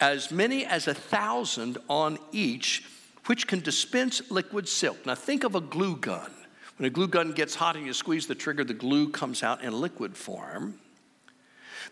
as 0.00 0.30
many 0.30 0.64
as 0.64 0.88
a 0.88 0.94
thousand 0.94 1.78
on 1.88 2.18
each, 2.32 2.84
which 3.26 3.46
can 3.46 3.60
dispense 3.60 4.30
liquid 4.30 4.68
silk. 4.68 5.04
Now, 5.06 5.14
think 5.14 5.44
of 5.44 5.54
a 5.54 5.60
glue 5.60 5.96
gun. 5.96 6.30
When 6.78 6.86
a 6.86 6.90
glue 6.90 7.08
gun 7.08 7.32
gets 7.32 7.54
hot 7.54 7.76
and 7.76 7.86
you 7.86 7.92
squeeze 7.92 8.26
the 8.26 8.34
trigger, 8.34 8.64
the 8.64 8.74
glue 8.74 9.10
comes 9.10 9.42
out 9.42 9.62
in 9.62 9.72
liquid 9.72 10.16
form. 10.16 10.78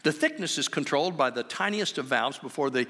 The 0.02 0.12
thickness 0.12 0.58
is 0.58 0.68
controlled 0.68 1.16
by 1.16 1.30
the 1.30 1.42
tiniest 1.42 1.96
of 1.98 2.06
valves 2.06 2.38
before 2.38 2.68
the 2.68 2.86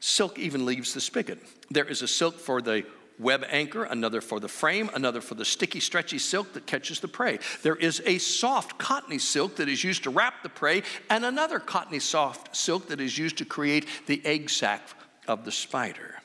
silk 0.00 0.38
even 0.38 0.66
leaves 0.66 0.92
the 0.94 1.00
spigot. 1.00 1.38
There 1.70 1.84
is 1.84 2.02
a 2.02 2.08
silk 2.08 2.38
for 2.38 2.60
the 2.60 2.84
web 3.20 3.44
anchor, 3.48 3.84
another 3.84 4.20
for 4.20 4.40
the 4.40 4.48
frame, 4.48 4.90
another 4.94 5.20
for 5.20 5.34
the 5.34 5.44
sticky, 5.44 5.80
stretchy 5.80 6.18
silk 6.18 6.52
that 6.54 6.66
catches 6.66 7.00
the 7.00 7.08
prey. 7.08 7.38
There 7.62 7.76
is 7.76 8.02
a 8.06 8.18
soft, 8.18 8.78
cottony 8.78 9.18
silk 9.18 9.56
that 9.56 9.68
is 9.68 9.84
used 9.84 10.04
to 10.04 10.10
wrap 10.10 10.42
the 10.42 10.48
prey, 10.48 10.82
and 11.08 11.24
another 11.24 11.58
cottony, 11.58 12.00
soft 12.00 12.56
silk 12.56 12.88
that 12.88 13.00
is 13.00 13.16
used 13.18 13.38
to 13.38 13.44
create 13.44 13.86
the 14.06 14.24
egg 14.24 14.50
sac 14.50 14.82
of 15.28 15.44
the 15.44 15.52
spider. 15.52 16.19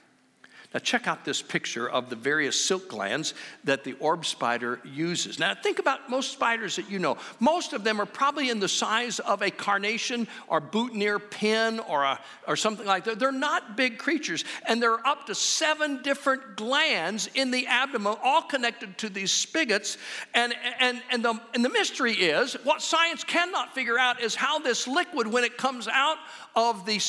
Now, 0.76 0.80
check 0.80 1.08
out 1.08 1.24
this 1.24 1.42
picture 1.42 1.90
of 1.90 2.10
the 2.10 2.18
various 2.18 2.60
silk 2.60 2.90
glands 2.90 3.34
that 3.64 3.86
the 3.86 3.94
orb 3.94 4.26
spider 4.26 4.82
uses. 4.84 5.40
Now, 5.40 5.56
think 5.56 5.80
about 5.80 6.10
most 6.10 6.34
spiders 6.34 6.76
that 6.76 6.92
you 6.92 7.00
know. 7.00 7.16
Most 7.40 7.72
of 7.72 7.86
them 7.86 8.02
are 8.02 8.06
probably 8.06 8.50
in 8.50 8.60
the 8.60 8.68
size 8.68 9.20
of 9.20 9.42
a 9.42 9.50
carnation 9.50 10.28
or 10.50 10.60
boutonniere 10.60 11.18
pin 11.18 11.80
or, 11.80 12.04
a, 12.04 12.20
or 12.46 12.58
something 12.58 12.86
like 12.86 13.06
that. 13.06 13.20
They're 13.20 13.32
not 13.32 13.78
big 13.78 13.98
creatures, 13.98 14.44
and 14.68 14.84
there 14.84 14.92
are 14.92 15.08
up 15.08 15.28
to 15.28 15.34
seven 15.34 16.02
different 16.02 16.58
glands 16.58 17.30
in 17.36 17.52
the 17.52 17.68
abdomen, 17.68 18.18
all 18.22 18.42
connected 18.42 18.98
to 18.98 19.08
these 19.08 19.32
spigots. 19.32 19.98
And, 20.34 20.54
and, 20.82 21.02
and, 21.10 21.24
the, 21.24 21.40
and 21.54 21.64
the 21.64 21.70
mystery 21.70 22.16
is 22.16 22.56
what 22.66 22.82
science 22.82 23.24
cannot 23.24 23.74
figure 23.74 23.98
out 23.98 24.20
is 24.20 24.36
how 24.36 24.60
this 24.60 24.90
liquid, 24.90 25.28
when 25.28 25.46
it 25.46 25.58
comes 25.58 25.88
out 25.88 26.18
of 26.54 26.86
the 26.86 27.00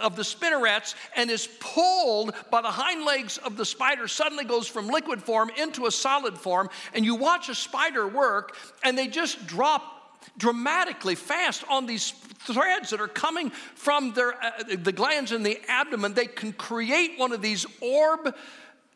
of 0.00 0.16
the 0.16 0.24
spinnerets 0.24 0.94
and 1.16 1.30
is 1.30 1.46
pulled 1.60 2.34
by 2.50 2.62
the 2.62 2.70
hind 2.70 3.04
legs 3.04 3.38
of 3.38 3.56
the 3.56 3.64
spider 3.64 4.08
suddenly 4.08 4.44
goes 4.44 4.66
from 4.66 4.88
liquid 4.88 5.22
form 5.22 5.50
into 5.58 5.86
a 5.86 5.90
solid 5.90 6.38
form 6.38 6.68
and 6.94 7.04
you 7.04 7.14
watch 7.14 7.48
a 7.48 7.54
spider 7.54 8.08
work 8.08 8.56
and 8.82 8.96
they 8.96 9.06
just 9.06 9.46
drop 9.46 9.94
dramatically 10.38 11.14
fast 11.14 11.64
on 11.68 11.86
these 11.86 12.10
threads 12.10 12.90
that 12.90 13.00
are 13.00 13.08
coming 13.08 13.50
from 13.50 14.12
their, 14.12 14.34
uh, 14.42 14.50
the 14.78 14.92
glands 14.92 15.32
in 15.32 15.42
the 15.42 15.60
abdomen. 15.68 16.14
They 16.14 16.26
can 16.26 16.52
create 16.52 17.18
one 17.18 17.32
of 17.32 17.42
these 17.42 17.66
orb 17.80 18.34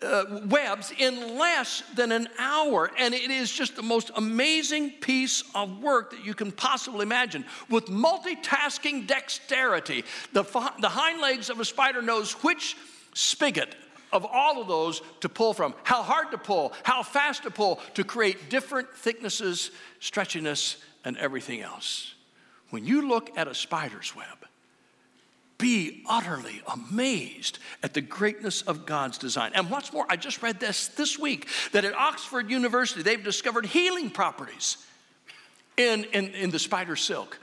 uh, 0.00 0.24
webs 0.46 0.92
in 0.96 1.38
less 1.38 1.82
than 1.94 2.12
an 2.12 2.28
hour. 2.38 2.90
And 2.98 3.14
it 3.14 3.30
is 3.30 3.50
just 3.50 3.76
the 3.76 3.82
most 3.82 4.10
amazing 4.16 4.90
piece 4.90 5.42
of 5.54 5.82
work 5.82 6.10
that 6.12 6.24
you 6.24 6.34
can 6.34 6.52
possibly 6.52 7.02
imagine. 7.02 7.44
With 7.68 7.86
multitasking 7.86 9.06
dexterity, 9.06 10.04
the, 10.32 10.44
the 10.80 10.88
hind 10.88 11.20
legs 11.20 11.50
of 11.50 11.60
a 11.60 11.64
spider 11.64 12.02
knows 12.02 12.32
which 12.44 12.76
spigot 13.14 13.74
of 14.12 14.24
all 14.24 14.60
of 14.60 14.68
those 14.68 15.02
to 15.20 15.28
pull 15.28 15.52
from, 15.52 15.74
how 15.82 16.02
hard 16.02 16.30
to 16.30 16.38
pull, 16.38 16.72
how 16.82 17.02
fast 17.02 17.42
to 17.42 17.50
pull 17.50 17.80
to 17.94 18.04
create 18.04 18.48
different 18.48 18.88
thicknesses, 18.94 19.70
stretchiness, 20.00 20.76
and 21.04 21.16
everything 21.18 21.60
else. 21.60 22.14
When 22.70 22.86
you 22.86 23.08
look 23.08 23.36
at 23.36 23.48
a 23.48 23.54
spider's 23.54 24.14
web, 24.14 24.37
be 25.58 26.04
utterly 26.08 26.62
amazed 26.72 27.58
at 27.82 27.92
the 27.92 28.00
greatness 28.00 28.62
of 28.62 28.86
God's 28.86 29.18
design. 29.18 29.50
And 29.54 29.68
what's 29.68 29.92
more, 29.92 30.06
I 30.08 30.16
just 30.16 30.40
read 30.40 30.60
this 30.60 30.88
this 30.88 31.18
week 31.18 31.48
that 31.72 31.84
at 31.84 31.94
Oxford 31.94 32.48
University 32.48 33.02
they've 33.02 33.22
discovered 33.22 33.66
healing 33.66 34.08
properties 34.08 34.78
in, 35.76 36.04
in, 36.12 36.28
in 36.28 36.50
the 36.50 36.58
spider 36.58 36.96
silk. 36.96 37.38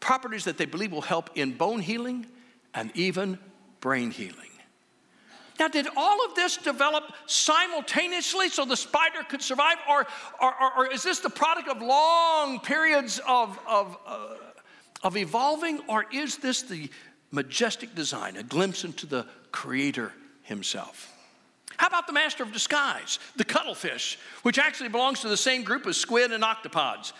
Properties 0.00 0.44
that 0.44 0.58
they 0.58 0.66
believe 0.66 0.92
will 0.92 1.00
help 1.00 1.30
in 1.34 1.52
bone 1.52 1.80
healing 1.80 2.26
and 2.74 2.90
even 2.94 3.38
brain 3.80 4.10
healing. 4.10 4.34
Now, 5.58 5.66
did 5.66 5.88
all 5.96 6.24
of 6.24 6.36
this 6.36 6.56
develop 6.56 7.12
simultaneously 7.26 8.48
so 8.48 8.64
the 8.64 8.76
spider 8.76 9.24
could 9.28 9.42
survive? 9.42 9.76
Or, 9.88 10.06
or, 10.40 10.54
or 10.76 10.92
is 10.92 11.02
this 11.02 11.18
the 11.18 11.30
product 11.30 11.68
of 11.68 11.82
long 11.82 12.60
periods 12.60 13.20
of, 13.26 13.58
of 13.66 13.98
uh, 14.06 14.34
of 15.02 15.16
evolving, 15.16 15.80
or 15.88 16.06
is 16.12 16.38
this 16.38 16.62
the 16.62 16.90
majestic 17.30 17.94
design, 17.94 18.36
a 18.36 18.42
glimpse 18.42 18.84
into 18.84 19.06
the 19.06 19.26
Creator 19.52 20.12
Himself? 20.42 21.12
How 21.76 21.86
about 21.86 22.06
the 22.06 22.12
master 22.12 22.42
of 22.42 22.52
disguise, 22.52 23.18
the 23.36 23.44
cuttlefish, 23.44 24.18
which 24.42 24.58
actually 24.58 24.88
belongs 24.88 25.20
to 25.20 25.28
the 25.28 25.36
same 25.36 25.62
group 25.62 25.86
as 25.86 25.96
squid 25.96 26.32
and 26.32 26.42
octopods? 26.42 27.12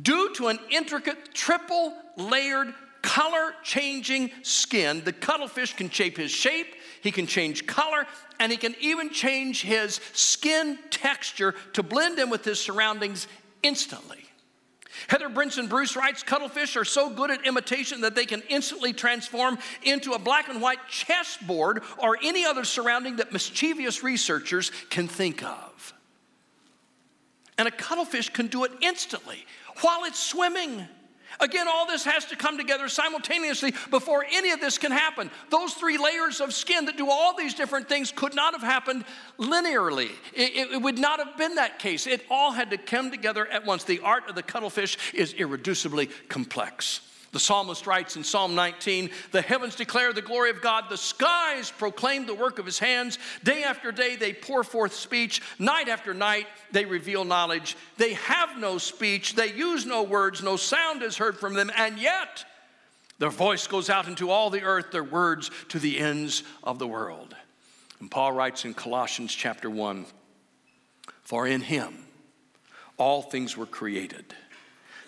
Due 0.00 0.32
to 0.36 0.48
an 0.48 0.58
intricate 0.70 1.34
triple 1.34 1.92
layered 2.16 2.72
color 3.02 3.54
changing 3.62 4.30
skin. 4.42 5.02
The 5.04 5.12
cuttlefish 5.12 5.74
can 5.74 5.90
shape 5.90 6.16
his 6.16 6.30
shape, 6.30 6.74
he 7.02 7.10
can 7.10 7.26
change 7.26 7.66
color, 7.66 8.06
and 8.40 8.50
he 8.50 8.56
can 8.56 8.74
even 8.80 9.10
change 9.10 9.62
his 9.62 10.00
skin 10.12 10.78
texture 10.90 11.54
to 11.74 11.82
blend 11.82 12.18
in 12.18 12.30
with 12.30 12.44
his 12.44 12.60
surroundings 12.60 13.26
instantly. 13.62 14.21
Heather 15.08 15.28
Brinson 15.28 15.68
Bruce 15.68 15.96
writes 15.96 16.22
Cuttlefish 16.22 16.76
are 16.76 16.84
so 16.84 17.10
good 17.10 17.30
at 17.30 17.46
imitation 17.46 18.02
that 18.02 18.14
they 18.14 18.26
can 18.26 18.42
instantly 18.48 18.92
transform 18.92 19.58
into 19.82 20.12
a 20.12 20.18
black 20.18 20.48
and 20.48 20.60
white 20.60 20.86
chessboard 20.88 21.82
or 21.98 22.18
any 22.22 22.44
other 22.44 22.64
surrounding 22.64 23.16
that 23.16 23.32
mischievous 23.32 24.02
researchers 24.02 24.70
can 24.90 25.08
think 25.08 25.42
of. 25.42 25.94
And 27.58 27.68
a 27.68 27.70
cuttlefish 27.70 28.30
can 28.30 28.48
do 28.48 28.64
it 28.64 28.72
instantly 28.80 29.44
while 29.80 30.04
it's 30.04 30.18
swimming. 30.18 30.86
Again, 31.40 31.68
all 31.68 31.86
this 31.86 32.04
has 32.04 32.24
to 32.26 32.36
come 32.36 32.58
together 32.58 32.88
simultaneously 32.88 33.74
before 33.90 34.24
any 34.32 34.50
of 34.50 34.60
this 34.60 34.78
can 34.78 34.92
happen. 34.92 35.30
Those 35.50 35.74
three 35.74 35.98
layers 35.98 36.40
of 36.40 36.52
skin 36.52 36.86
that 36.86 36.96
do 36.96 37.10
all 37.10 37.36
these 37.36 37.54
different 37.54 37.88
things 37.88 38.12
could 38.12 38.34
not 38.34 38.54
have 38.54 38.62
happened 38.62 39.04
linearly. 39.38 40.10
It, 40.34 40.72
it, 40.72 40.82
would 40.82 40.98
not 40.98 41.18
have 41.18 41.36
been 41.36 41.56
that 41.56 41.78
case. 41.78 42.06
It 42.06 42.24
all 42.30 42.52
had 42.52 42.70
to 42.70 42.76
come 42.76 43.10
together 43.10 43.46
at 43.46 43.64
once. 43.64 43.84
The 43.84 44.00
art 44.00 44.28
of 44.28 44.34
the 44.34 44.42
cuttlefish 44.42 44.98
is 45.14 45.34
irreducibly 45.34 46.10
complex. 46.28 47.00
The 47.32 47.40
psalmist 47.40 47.86
writes 47.86 48.16
in 48.16 48.24
Psalm 48.24 48.54
19 48.54 49.10
The 49.32 49.40
heavens 49.40 49.74
declare 49.74 50.12
the 50.12 50.20
glory 50.20 50.50
of 50.50 50.60
God, 50.60 50.84
the 50.90 50.98
skies 50.98 51.70
proclaim 51.70 52.26
the 52.26 52.34
work 52.34 52.58
of 52.58 52.66
his 52.66 52.78
hands. 52.78 53.18
Day 53.42 53.64
after 53.64 53.90
day 53.90 54.16
they 54.16 54.34
pour 54.34 54.62
forth 54.62 54.92
speech, 54.92 55.40
night 55.58 55.88
after 55.88 56.12
night 56.12 56.46
they 56.72 56.84
reveal 56.84 57.24
knowledge. 57.24 57.76
They 57.96 58.12
have 58.14 58.58
no 58.58 58.76
speech, 58.76 59.34
they 59.34 59.52
use 59.52 59.86
no 59.86 60.02
words, 60.02 60.42
no 60.42 60.56
sound 60.56 61.02
is 61.02 61.16
heard 61.16 61.38
from 61.38 61.54
them, 61.54 61.72
and 61.74 61.98
yet 61.98 62.44
their 63.18 63.30
voice 63.30 63.66
goes 63.66 63.88
out 63.88 64.08
into 64.08 64.30
all 64.30 64.50
the 64.50 64.62
earth, 64.62 64.90
their 64.90 65.04
words 65.04 65.50
to 65.70 65.78
the 65.78 66.00
ends 66.00 66.42
of 66.62 66.78
the 66.78 66.86
world. 66.86 67.34
And 67.98 68.10
Paul 68.10 68.32
writes 68.32 68.66
in 68.66 68.74
Colossians 68.74 69.34
chapter 69.34 69.70
1 69.70 70.04
For 71.22 71.46
in 71.46 71.62
him 71.62 71.96
all 72.98 73.22
things 73.22 73.56
were 73.56 73.64
created 73.64 74.34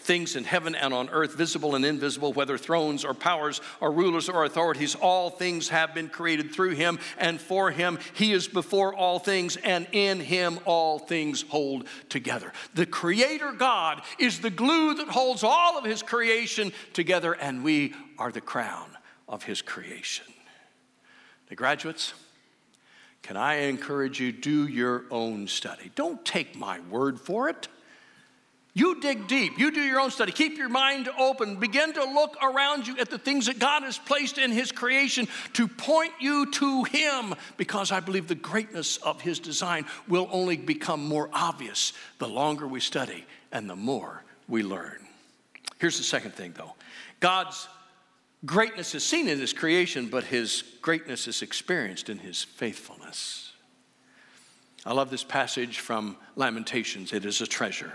things 0.04 0.36
in 0.36 0.44
heaven 0.44 0.74
and 0.74 0.94
on 0.94 1.08
earth, 1.08 1.34
visible 1.34 1.74
and 1.74 1.84
invisible, 1.84 2.32
whether 2.32 2.56
thrones 2.56 3.04
or 3.04 3.14
powers 3.14 3.60
or 3.80 3.90
rulers 3.90 4.28
or 4.28 4.44
authorities, 4.44 4.94
all 4.94 5.30
things 5.30 5.70
have 5.70 5.94
been 5.94 6.08
created 6.08 6.52
through 6.52 6.70
him 6.70 6.98
and 7.18 7.40
for 7.40 7.70
him. 7.70 7.98
He 8.12 8.32
is 8.32 8.46
before 8.46 8.94
all 8.94 9.18
things, 9.18 9.56
and 9.56 9.86
in 9.92 10.20
him 10.20 10.60
all 10.64 10.98
things 10.98 11.42
hold 11.48 11.86
together. 12.08 12.52
The 12.74 12.86
Creator 12.86 13.52
God 13.52 14.02
is 14.18 14.40
the 14.40 14.50
glue 14.50 14.94
that 14.94 15.08
holds 15.08 15.42
all 15.42 15.78
of 15.78 15.84
his 15.84 16.02
creation 16.02 16.72
together, 16.92 17.32
and 17.32 17.64
we 17.64 17.94
are 18.18 18.30
the 18.30 18.40
crown 18.40 18.90
of 19.28 19.42
his 19.42 19.62
creation. 19.62 20.26
The 21.48 21.56
graduates, 21.56 22.14
can 23.22 23.36
I 23.38 23.54
encourage 23.54 24.20
you 24.20 24.32
do 24.32 24.66
your 24.66 25.04
own 25.10 25.48
study? 25.48 25.90
Don't 25.94 26.22
take 26.24 26.56
my 26.56 26.80
word 26.90 27.18
for 27.18 27.48
it. 27.48 27.68
You 28.76 29.00
dig 29.00 29.28
deep. 29.28 29.56
You 29.56 29.70
do 29.70 29.80
your 29.80 30.00
own 30.00 30.10
study. 30.10 30.32
Keep 30.32 30.58
your 30.58 30.68
mind 30.68 31.08
open. 31.16 31.56
Begin 31.56 31.92
to 31.92 32.02
look 32.02 32.37
around 32.42 32.88
you 32.88 32.98
at 32.98 33.08
the 33.08 33.18
things 33.18 33.46
that 33.46 33.60
God 33.60 33.84
has 33.84 33.98
placed 33.98 34.37
in 34.37 34.50
His 34.50 34.72
creation 34.72 35.28
to 35.52 35.68
point 35.68 36.12
you 36.18 36.50
to 36.50 36.82
Him 36.82 37.37
because 37.56 37.92
I 37.92 38.00
believe 38.00 38.26
the 38.26 38.34
greatness 38.34 38.96
of 38.96 39.20
His 39.20 39.38
design 39.38 39.87
will 40.08 40.28
only 40.32 40.56
become 40.56 41.06
more 41.06 41.30
obvious 41.32 41.92
the 42.18 42.26
longer 42.26 42.66
we 42.66 42.80
study 42.80 43.24
and 43.52 43.70
the 43.70 43.76
more 43.76 44.24
we 44.48 44.64
learn. 44.64 45.06
Here's 45.78 45.98
the 45.98 46.04
second 46.04 46.34
thing, 46.34 46.52
though 46.56 46.74
God's 47.20 47.68
greatness 48.44 48.96
is 48.96 49.04
seen 49.04 49.28
in 49.28 49.38
His 49.38 49.52
creation, 49.52 50.08
but 50.08 50.24
His 50.24 50.64
greatness 50.82 51.28
is 51.28 51.42
experienced 51.42 52.10
in 52.10 52.18
His 52.18 52.42
faithfulness. 52.42 53.52
I 54.84 54.94
love 54.94 55.10
this 55.10 55.24
passage 55.24 55.78
from 55.78 56.16
Lamentations. 56.34 57.12
It 57.12 57.24
is 57.24 57.40
a 57.40 57.46
treasure 57.46 57.92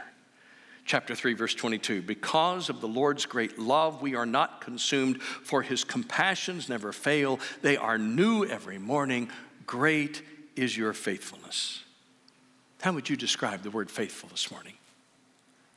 chapter 0.89 1.13
3 1.13 1.35
verse 1.35 1.53
22 1.53 2.01
because 2.01 2.67
of 2.67 2.81
the 2.81 2.87
lord's 2.87 3.27
great 3.27 3.59
love 3.59 4.01
we 4.01 4.15
are 4.15 4.25
not 4.25 4.59
consumed 4.59 5.21
for 5.21 5.61
his 5.61 5.83
compassions 5.83 6.67
never 6.67 6.91
fail. 6.91 7.39
They 7.61 7.77
are 7.77 7.99
new 7.99 8.43
every 8.43 8.79
morning. 8.79 9.29
Great 9.67 10.23
is 10.55 10.75
your 10.75 10.93
faithfulness. 10.93 11.83
How 12.81 12.91
would 12.93 13.07
you 13.07 13.15
describe 13.15 13.61
the 13.61 13.69
word 13.69 13.91
faithful 13.91 14.29
this 14.29 14.49
morning? 14.49 14.73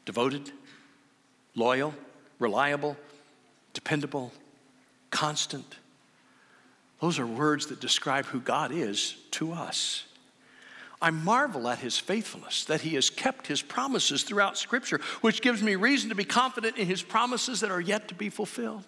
Devoted 0.07 0.51
loyal 1.55 1.93
reliable 2.39 2.97
dependable 3.75 4.33
constant. 5.11 5.77
Those 7.03 7.19
are 7.19 7.27
words 7.27 7.67
that 7.67 7.81
describe 7.81 8.25
who 8.25 8.41
god 8.41 8.73
is 8.73 9.17
to 9.33 9.53
us 9.53 10.05
I 11.03 11.11
marvel 11.11 11.69
at 11.69 11.81
his 11.81 11.99
faithfulness, 11.99 12.65
that 12.67 12.83
he 12.83 12.95
has 12.95 13.11
kept 13.11 13.49
his 13.49 13.61
promises 13.61 14.23
throughout 14.23 14.57
Scripture, 14.57 15.01
which 15.21 15.43
gives 15.43 15.61
me 15.61 15.75
reason 15.75 16.11
to 16.11 16.15
be 16.15 16.25
confident 16.25 16.79
in 16.79 16.87
his 16.87 17.03
promises 17.03 17.61
that 17.61 17.73
are 17.73 17.81
yet 17.81 18.07
to 18.09 18.15
be 18.15 18.31
fulfilled. 18.31 18.85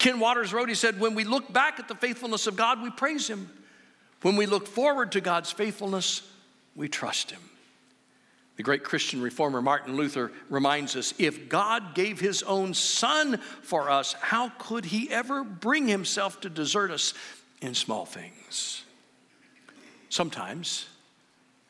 Ken 0.00 0.18
Waters 0.18 0.52
wrote, 0.52 0.68
he 0.68 0.74
said, 0.74 0.98
When 0.98 1.14
we 1.14 1.22
look 1.22 1.52
back 1.52 1.78
at 1.78 1.86
the 1.86 1.94
faithfulness 1.94 2.48
of 2.48 2.56
God, 2.56 2.82
we 2.82 2.90
praise 2.90 3.28
him. 3.28 3.48
When 4.22 4.34
we 4.34 4.46
look 4.46 4.66
forward 4.66 5.12
to 5.12 5.20
God's 5.20 5.52
faithfulness, 5.52 6.28
we 6.74 6.88
trust 6.88 7.30
him. 7.30 7.40
The 8.56 8.64
great 8.64 8.82
Christian 8.82 9.22
reformer 9.22 9.62
Martin 9.62 9.96
Luther 9.96 10.32
reminds 10.50 10.96
us 10.96 11.14
if 11.18 11.48
God 11.48 11.94
gave 11.94 12.18
his 12.18 12.42
own 12.42 12.74
son 12.74 13.38
for 13.62 13.88
us, 13.90 14.14
how 14.14 14.50
could 14.58 14.86
he 14.86 15.08
ever 15.08 15.44
bring 15.44 15.86
himself 15.86 16.40
to 16.40 16.50
desert 16.50 16.90
us 16.90 17.14
in 17.60 17.74
small 17.74 18.04
things? 18.04 18.84
Sometimes 20.08 20.86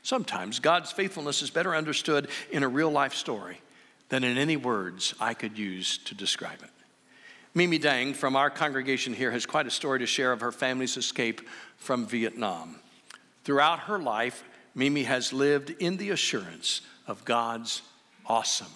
Sometimes 0.03 0.59
God's 0.59 0.91
faithfulness 0.91 1.43
is 1.43 1.51
better 1.51 1.75
understood 1.75 2.29
in 2.51 2.63
a 2.63 2.69
real 2.69 2.91
life 2.91 3.15
story 3.15 3.61
than 4.09 4.25
in 4.25 4.37
any 4.37 4.57
words 4.57 5.15
I 5.21 5.35
could 5.35 5.57
use 5.57 5.99
to 5.99 6.15
describe 6.15 6.63
it. 6.63 6.71
Mimi 7.55 7.79
Dang 7.79 8.15
from 8.15 8.35
our 8.35 8.51
congregation 8.51 9.15
here 9.15 9.31
has 9.31 9.47
quite 9.47 9.67
a 9.67 9.71
story 9.71 9.99
to 10.01 10.07
share 10.07 10.33
of 10.33 10.41
her 10.41 10.53
family's 10.53 10.97
escape 10.97 11.43
from 11.77 12.07
Vietnam. 12.07 12.77
Throughout 13.45 13.81
her 13.81 13.99
life, 13.99 14.43
Mimi 14.75 15.05
has 15.05 15.33
lived 15.33 15.71
in 15.71 15.99
the 15.99 16.11
assurance 16.11 16.81
of 17.07 17.25
God's 17.25 17.83
awesome, 18.27 18.73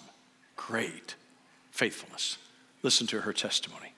great 0.55 1.15
faithfulness. 1.71 2.37
Listen 2.83 3.07
to 3.07 3.21
her 3.21 3.33
testimony. 3.33 3.93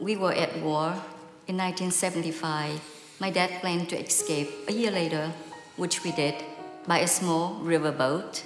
We 0.00 0.16
were 0.16 0.32
at 0.32 0.56
war 0.62 0.92
in 1.46 1.56
1975. 1.56 2.80
My 3.20 3.30
dad 3.30 3.60
planned 3.60 3.88
to 3.90 3.98
escape 3.98 4.50
a 4.68 4.72
year 4.72 4.90
later 4.90 5.32
which 5.76 6.02
we 6.04 6.12
did 6.12 6.34
by 6.86 6.98
a 7.00 7.08
small 7.08 7.54
river 7.56 7.92
boat. 7.92 8.44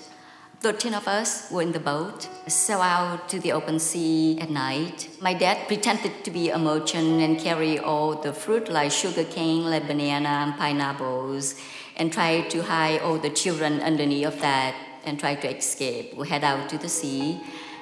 13 0.61 0.93
of 0.93 1.09
us 1.09 1.51
were 1.51 1.63
in 1.63 1.73
the 1.73 1.81
boat, 1.81 2.29
sail 2.47 2.83
out 2.83 3.29
to 3.31 3.39
the 3.41 3.51
open 3.51 3.79
sea 3.79 4.39
at 4.41 4.51
night. 4.51 5.09
My 5.19 5.33
dad 5.33 5.67
pretended 5.67 6.23
to 6.25 6.31
be 6.31 6.51
a 6.51 6.59
merchant 6.59 7.23
and 7.23 7.39
carry 7.39 7.79
all 7.79 8.15
the 8.17 8.35
fruit 8.35 8.69
like 8.69 8.91
sugar 8.91 9.25
cane, 9.25 9.65
like 9.65 9.87
banana 9.87 10.29
and 10.29 10.55
pineapples, 10.57 11.59
and 11.97 12.13
try 12.13 12.43
to 12.43 12.63
hide 12.63 13.01
all 13.01 13.17
the 13.17 13.31
children 13.31 13.81
underneath 13.81 14.27
of 14.27 14.41
that 14.43 14.75
and 15.07 15.19
try 15.19 15.35
to 15.35 15.57
escape. 15.57 16.15
We 16.15 16.29
head 16.29 16.45
out 16.45 16.69
to 16.69 16.79
the 16.79 16.91
sea. 16.91 17.41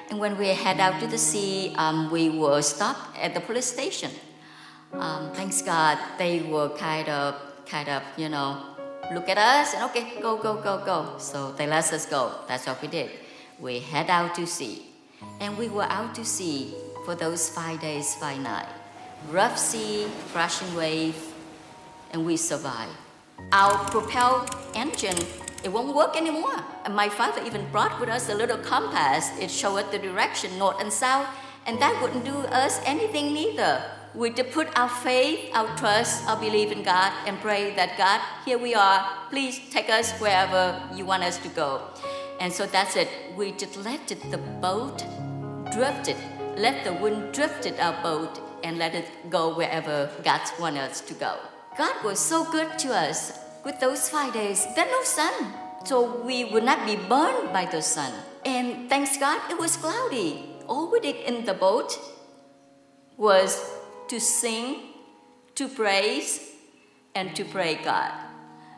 And 0.09 0.17
when 0.19 0.37
we 0.37 0.47
head 0.47 0.79
out 0.79 1.01
to 1.01 1.07
the 1.07 1.17
sea, 1.17 1.73
um, 1.75 2.09
we 2.09 2.29
were 2.29 2.61
stopped 2.61 3.19
at 3.19 3.33
the 3.33 3.41
police 3.41 3.65
station. 3.65 4.11
Um, 4.93 5.33
thanks 5.33 5.61
God, 5.61 5.99
they 6.17 6.41
were 6.41 6.69
kind 6.69 7.09
of, 7.09 7.35
kind 7.65 7.89
of, 7.89 8.01
you 8.17 8.29
know, 8.29 8.63
look 9.11 9.29
at 9.29 9.37
us 9.37 9.73
and 9.73 9.83
okay, 9.85 10.21
go, 10.21 10.37
go, 10.37 10.55
go, 10.61 10.83
go. 10.85 11.17
So 11.17 11.51
they 11.53 11.67
let 11.67 11.91
us 11.91 12.05
go. 12.05 12.31
That's 12.47 12.67
what 12.67 12.81
we 12.81 12.87
did. 12.87 13.09
We 13.59 13.79
head 13.79 14.09
out 14.09 14.35
to 14.35 14.45
sea. 14.45 14.85
And 15.39 15.57
we 15.57 15.67
were 15.67 15.83
out 15.83 16.15
to 16.15 16.23
sea 16.23 16.73
for 17.05 17.15
those 17.15 17.49
five 17.49 17.81
days, 17.81 18.15
five 18.15 18.39
nights. 18.39 18.69
Rough 19.29 19.57
sea, 19.57 20.07
crashing 20.31 20.73
wave, 20.75 21.17
and 22.11 22.25
we 22.25 22.37
survived. 22.37 22.95
Our 23.51 23.77
propel 23.89 24.47
engine, 24.75 25.17
it 25.63 25.69
won't 25.69 25.93
work 25.93 26.15
anymore. 26.15 26.63
And 26.85 26.95
my 26.95 27.09
father 27.09 27.43
even 27.43 27.69
brought 27.69 27.99
with 27.99 28.09
us 28.09 28.29
a 28.29 28.35
little 28.35 28.57
compass. 28.57 29.29
It 29.39 29.51
showed 29.51 29.77
us 29.77 29.91
the 29.91 29.99
direction, 29.99 30.57
north 30.57 30.79
and 30.79 30.91
south, 30.91 31.27
and 31.65 31.81
that 31.81 32.01
wouldn't 32.01 32.23
do 32.23 32.37
us 32.47 32.79
anything 32.85 33.33
neither 33.33 33.83
we 34.15 34.31
to 34.31 34.43
put 34.43 34.67
our 34.77 34.89
faith, 34.89 35.51
our 35.53 35.67
trust, 35.77 36.27
our 36.27 36.39
belief 36.39 36.71
in 36.71 36.81
God 36.83 37.13
and 37.27 37.39
pray 37.39 37.75
that 37.75 37.97
God, 37.97 38.21
here 38.43 38.57
we 38.57 38.73
are, 38.73 39.05
please 39.29 39.59
take 39.69 39.89
us 39.89 40.11
wherever 40.19 40.81
you 40.95 41.05
want 41.05 41.23
us 41.23 41.37
to 41.39 41.49
go. 41.49 41.81
And 42.39 42.51
so 42.51 42.65
that's 42.65 42.95
it. 42.95 43.09
We 43.35 43.51
just 43.51 43.77
let 43.77 44.11
it, 44.11 44.31
the 44.31 44.37
boat 44.37 45.03
drifted, 45.71 46.17
let 46.57 46.83
the 46.83 46.93
wind 46.93 47.33
drift 47.33 47.65
it 47.65 47.79
our 47.79 48.01
boat 48.01 48.39
and 48.63 48.77
let 48.77 48.95
it 48.95 49.29
go 49.29 49.55
wherever 49.55 50.09
God 50.23 50.41
wants 50.59 50.79
us 50.79 51.01
to 51.01 51.13
go. 51.13 51.37
God 51.77 52.03
was 52.03 52.19
so 52.19 52.49
good 52.51 52.79
to 52.79 52.89
us 52.89 53.37
with 53.63 53.79
those 53.79 54.09
five 54.09 54.33
days. 54.33 54.65
There's 54.75 54.89
no 54.89 55.03
sun, 55.03 55.53
so 55.85 56.21
we 56.23 56.45
would 56.45 56.63
not 56.63 56.85
be 56.85 56.95
burned 56.95 57.53
by 57.53 57.65
the 57.65 57.81
sun. 57.81 58.11
And 58.43 58.89
thanks 58.89 59.17
God, 59.17 59.39
it 59.51 59.59
was 59.59 59.77
cloudy. 59.77 60.45
All 60.67 60.91
we 60.91 60.99
did 60.99 61.15
in 61.17 61.45
the 61.45 61.53
boat 61.53 61.97
was 63.17 63.78
to 64.09 64.19
sing, 64.19 64.93
to 65.55 65.67
praise, 65.67 66.51
and 67.15 67.35
to 67.35 67.45
pray 67.45 67.75
God. 67.75 68.11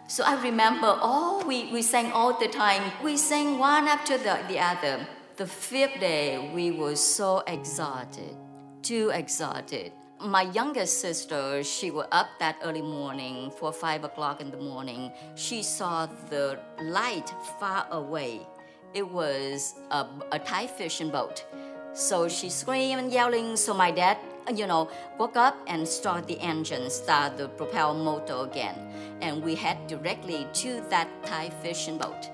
So 0.07 0.23
I 0.25 0.41
remember 0.43 0.87
all 0.87 1.45
we, 1.45 1.71
we 1.71 1.81
sang 1.81 2.11
all 2.11 2.37
the 2.37 2.49
time. 2.49 2.91
We 3.03 3.15
sang 3.15 3.57
one 3.57 3.87
after 3.87 4.17
the, 4.17 4.39
the 4.49 4.59
other. 4.59 5.07
The 5.37 5.47
fifth 5.47 5.99
day, 6.01 6.51
we 6.53 6.71
were 6.71 6.97
so 6.97 7.43
exhausted, 7.47 8.35
too 8.83 9.09
exhausted. 9.13 9.93
My 10.19 10.43
youngest 10.43 10.99
sister, 10.99 11.63
she 11.63 11.89
was 11.89 12.07
up 12.11 12.27
that 12.39 12.57
early 12.63 12.81
morning 12.81 13.51
for 13.51 13.71
five 13.71 14.03
o'clock 14.03 14.41
in 14.41 14.51
the 14.51 14.57
morning. 14.57 15.11
She 15.35 15.63
saw 15.63 16.07
the 16.29 16.59
light 16.83 17.33
far 17.59 17.87
away. 17.91 18.41
It 18.93 19.09
was 19.09 19.75
a, 19.89 20.05
a 20.33 20.39
Thai 20.39 20.67
fishing 20.67 21.09
boat. 21.09 21.45
So 21.93 22.27
she 22.27 22.49
screamed 22.49 23.01
and 23.01 23.11
yelling. 23.11 23.55
So 23.55 23.73
my 23.73 23.91
dad, 23.91 24.17
Uh, 24.47 24.53
you 24.53 24.65
know, 24.65 24.89
woke 25.17 25.37
up 25.37 25.55
and 25.67 25.87
started 25.87 26.27
the 26.27 26.39
engine, 26.39 26.89
start 26.89 27.37
the 27.37 27.47
propel 27.49 27.93
motor 27.93 28.43
again. 28.43 28.75
And 29.21 29.43
we 29.43 29.55
head 29.55 29.87
directly 29.87 30.47
to 30.53 30.81
that 30.89 31.07
Thai 31.25 31.49
fishing 31.61 31.97
boat. 31.97 32.29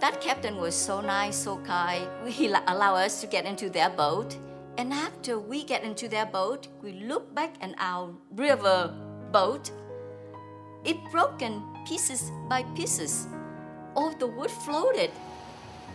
That 0.00 0.20
captain 0.20 0.56
was 0.56 0.74
so 0.74 1.00
nice, 1.00 1.36
so 1.36 1.58
kind. 1.58 2.06
He 2.26 2.46
allowed 2.46 3.04
us 3.04 3.20
to 3.20 3.26
get 3.26 3.44
into 3.44 3.68
their 3.68 3.90
boat. 3.90 4.36
And 4.78 4.92
after 4.92 5.38
we 5.38 5.64
get 5.64 5.82
into 5.82 6.08
their 6.08 6.26
boat, 6.26 6.68
we 6.82 6.92
look 6.92 7.34
back 7.34 7.54
at 7.60 7.74
our 7.78 8.14
river 8.32 8.94
boat. 9.32 9.70
It 10.84 10.96
broken 11.10 11.62
pieces 11.86 12.30
by 12.48 12.62
pieces. 12.74 13.26
All 13.94 14.12
the 14.12 14.26
wood 14.26 14.50
floated 14.50 15.10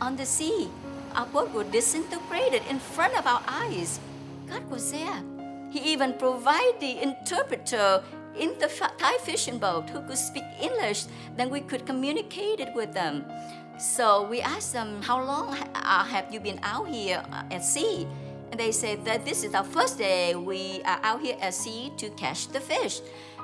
on 0.01 0.15
the 0.15 0.25
sea. 0.25 0.69
Our 1.15 1.25
boat 1.27 1.51
was 1.51 1.67
disintegrated 1.67 2.61
in 2.69 2.77
front 2.77 3.17
of 3.17 3.25
our 3.25 3.41
eyes. 3.47 3.99
God 4.47 4.69
was 4.69 4.91
there. 4.91 5.23
He 5.69 5.79
even 5.91 6.13
provided 6.13 6.79
the 6.79 7.01
interpreter 7.01 8.03
in 8.37 8.57
the 8.59 8.67
Thai 8.67 9.17
fishing 9.23 9.57
boat 9.59 9.89
who 9.89 10.01
could 10.01 10.17
speak 10.17 10.43
English, 10.61 11.05
then 11.37 11.49
we 11.49 11.61
could 11.61 11.85
communicate 11.85 12.59
it 12.59 12.73
with 12.75 12.93
them. 12.93 13.25
So 13.77 14.27
we 14.27 14.41
asked 14.41 14.73
them, 14.73 15.01
How 15.01 15.23
long 15.23 15.55
uh, 15.75 16.03
have 16.03 16.33
you 16.33 16.39
been 16.39 16.59
out 16.63 16.87
here 16.87 17.23
uh, 17.31 17.43
at 17.51 17.63
sea? 17.63 18.07
And 18.51 18.59
they 18.59 18.71
said 18.71 19.03
that 19.05 19.25
this 19.25 19.43
is 19.43 19.53
our 19.53 19.63
first 19.63 19.97
day. 19.97 20.35
We 20.35 20.81
are 20.85 20.99
out 21.03 21.21
here 21.21 21.35
at 21.41 21.53
sea 21.53 21.91
to 21.97 22.09
catch 22.11 22.47
the 22.49 22.59
fish. 22.59 23.01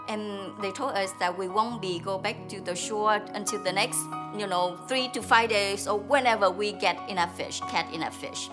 And 0.07 0.51
they 0.61 0.71
told 0.71 0.93
us 0.93 1.11
that 1.19 1.37
we 1.37 1.47
won't 1.47 1.81
be 1.81 1.99
go 1.99 2.17
back 2.17 2.47
to 2.49 2.61
the 2.61 2.75
shore 2.75 3.21
until 3.33 3.61
the 3.63 3.71
next, 3.71 3.99
you 4.37 4.47
know, 4.47 4.77
three 4.87 5.09
to 5.09 5.21
five 5.21 5.49
days 5.49 5.87
or 5.87 5.99
whenever 5.99 6.49
we 6.49 6.71
get 6.73 6.97
enough 7.09 7.35
fish, 7.35 7.59
catch 7.69 7.93
enough 7.93 8.15
fish. 8.15 8.49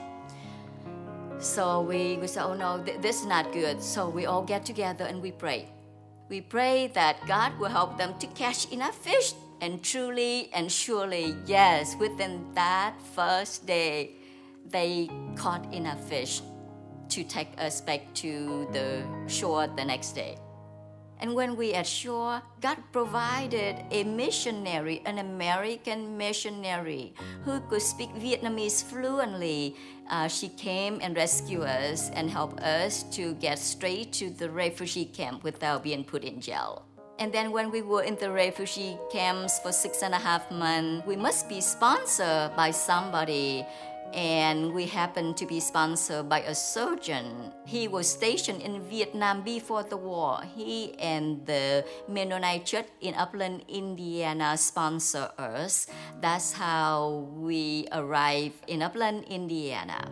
So 1.41 1.83
we, 1.83 2.17
we 2.17 2.27
said, 2.27 2.45
oh 2.45 2.55
no, 2.55 2.83
th- 2.83 3.01
this 3.01 3.21
is 3.21 3.27
not 3.27 3.53
good. 3.53 3.83
So 3.83 4.09
we 4.09 4.27
all 4.27 4.43
get 4.43 4.65
together 4.65 5.05
and 5.05 5.23
we 5.23 5.33
pray. 5.33 5.69
We 6.29 6.41
pray 6.41 6.89
that 6.95 7.25
God 7.27 7.59
will 7.59 7.69
help 7.69 7.97
them 7.97 8.19
to 8.19 8.27
catch 8.29 8.71
enough 8.73 8.97
fish 8.97 9.33
and 9.61 9.83
truly 9.83 10.51
and 10.53 10.71
surely, 10.71 11.37
yes, 11.47 11.97
within 11.99 12.53
that 12.55 12.95
first 13.15 13.67
day, 13.67 14.13
they 14.69 15.09
caught 15.37 15.73
enough 15.73 16.01
fish 16.09 16.43
to 17.09 17.25
take 17.25 17.49
us 17.59 17.81
back 17.81 18.13
to 18.15 18.69
the 18.73 19.03
shore 19.27 19.67
the 19.67 19.85
next 19.85 20.13
day. 20.13 20.37
And 21.21 21.35
when 21.35 21.57
we 21.57 21.75
at 21.75 21.87
shore, 21.87 22.41
God 22.61 22.79
provided 22.93 23.83
a 23.91 24.05
missionary, 24.05 25.03
an 25.05 25.19
American 25.19 26.17
missionary 26.17 27.13
who 27.45 27.61
could 27.69 27.83
speak 27.83 28.11
Vietnamese 28.15 28.85
fluently. 28.85 29.75
Uh, 30.11 30.29
she 30.29 30.49
came 30.49 31.01
and 31.03 31.17
rescued 31.17 31.63
us 31.63 32.11
and 32.11 32.31
helped 32.31 32.61
us 32.61 33.03
to 33.15 33.35
get 33.35 33.59
straight 33.59 34.13
to 34.15 34.31
the 34.31 34.49
refugee 34.49 35.05
camp 35.05 35.43
without 35.43 35.83
being 35.83 36.05
put 36.05 36.23
in 36.23 36.41
jail. 36.41 36.85
And 37.19 37.33
then 37.33 37.51
when 37.51 37.73
we 37.73 37.83
were 37.83 38.05
in 38.05 38.15
the 38.15 38.31
refugee 38.31 38.97
camps 39.11 39.59
for 39.59 39.73
six 39.73 40.03
and 40.03 40.15
a 40.15 40.19
half 40.19 40.51
months, 40.53 41.05
we 41.05 41.17
must 41.17 41.49
be 41.49 41.61
sponsored 41.61 42.55
by 42.55 42.71
somebody. 42.71 43.67
And 44.15 44.73
we 44.73 44.87
happened 44.87 45.37
to 45.37 45.47
be 45.47 45.61
sponsored 45.61 46.29
by 46.29 46.41
a 46.41 46.55
surgeon. 46.55 47.53
He 47.67 47.89
was 47.89 48.09
stationed 48.09 48.63
in 48.63 48.81
Vietnam 48.89 49.43
before 49.43 49.83
the 49.83 49.97
war. 49.97 50.41
He 50.57 50.95
and 50.99 51.45
the 51.47 51.85
Mennonite 52.09 52.65
Church 52.65 52.89
in 53.01 53.15
Upland, 53.15 53.65
Indiana 53.69 54.57
sponsor 54.57 55.31
us. 55.39 55.87
That's 56.21 56.53
how 56.53 57.29
we 57.37 57.87
arrived 57.93 58.65
in 58.67 58.83
Upland, 58.83 59.25
Indiana. 59.29 60.11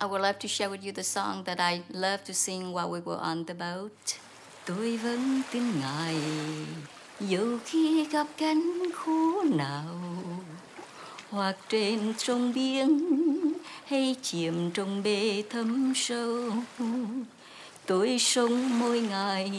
I 0.00 0.06
would 0.06 0.20
love 0.20 0.38
to 0.40 0.48
share 0.48 0.68
with 0.68 0.84
you 0.84 0.90
the 0.90 1.04
song 1.04 1.44
that 1.44 1.60
I 1.60 1.82
love 1.92 2.24
to 2.24 2.34
sing 2.34 2.72
while 2.72 2.90
we 2.90 3.00
were 3.00 3.20
on 3.22 3.44
the 3.44 3.54
boat. 3.54 4.18
tôi 4.66 4.96
vẫn 4.96 5.42
tin 5.52 5.80
ngài 5.80 6.16
dù 7.20 7.58
khi 7.64 8.06
gặp 8.10 8.26
cánh 8.36 8.82
khổ 8.94 9.42
nào 9.42 9.84
hoặc 11.32 11.56
trên 11.68 12.12
sông 12.18 12.52
biển 12.54 13.00
hay 13.84 14.16
chìm 14.22 14.70
trong 14.74 15.02
bể 15.02 15.42
thâm 15.50 15.92
sâu. 15.96 16.38
Tôi 17.86 18.16
sống 18.18 18.78
mỗi 18.78 19.00
ngày, 19.00 19.52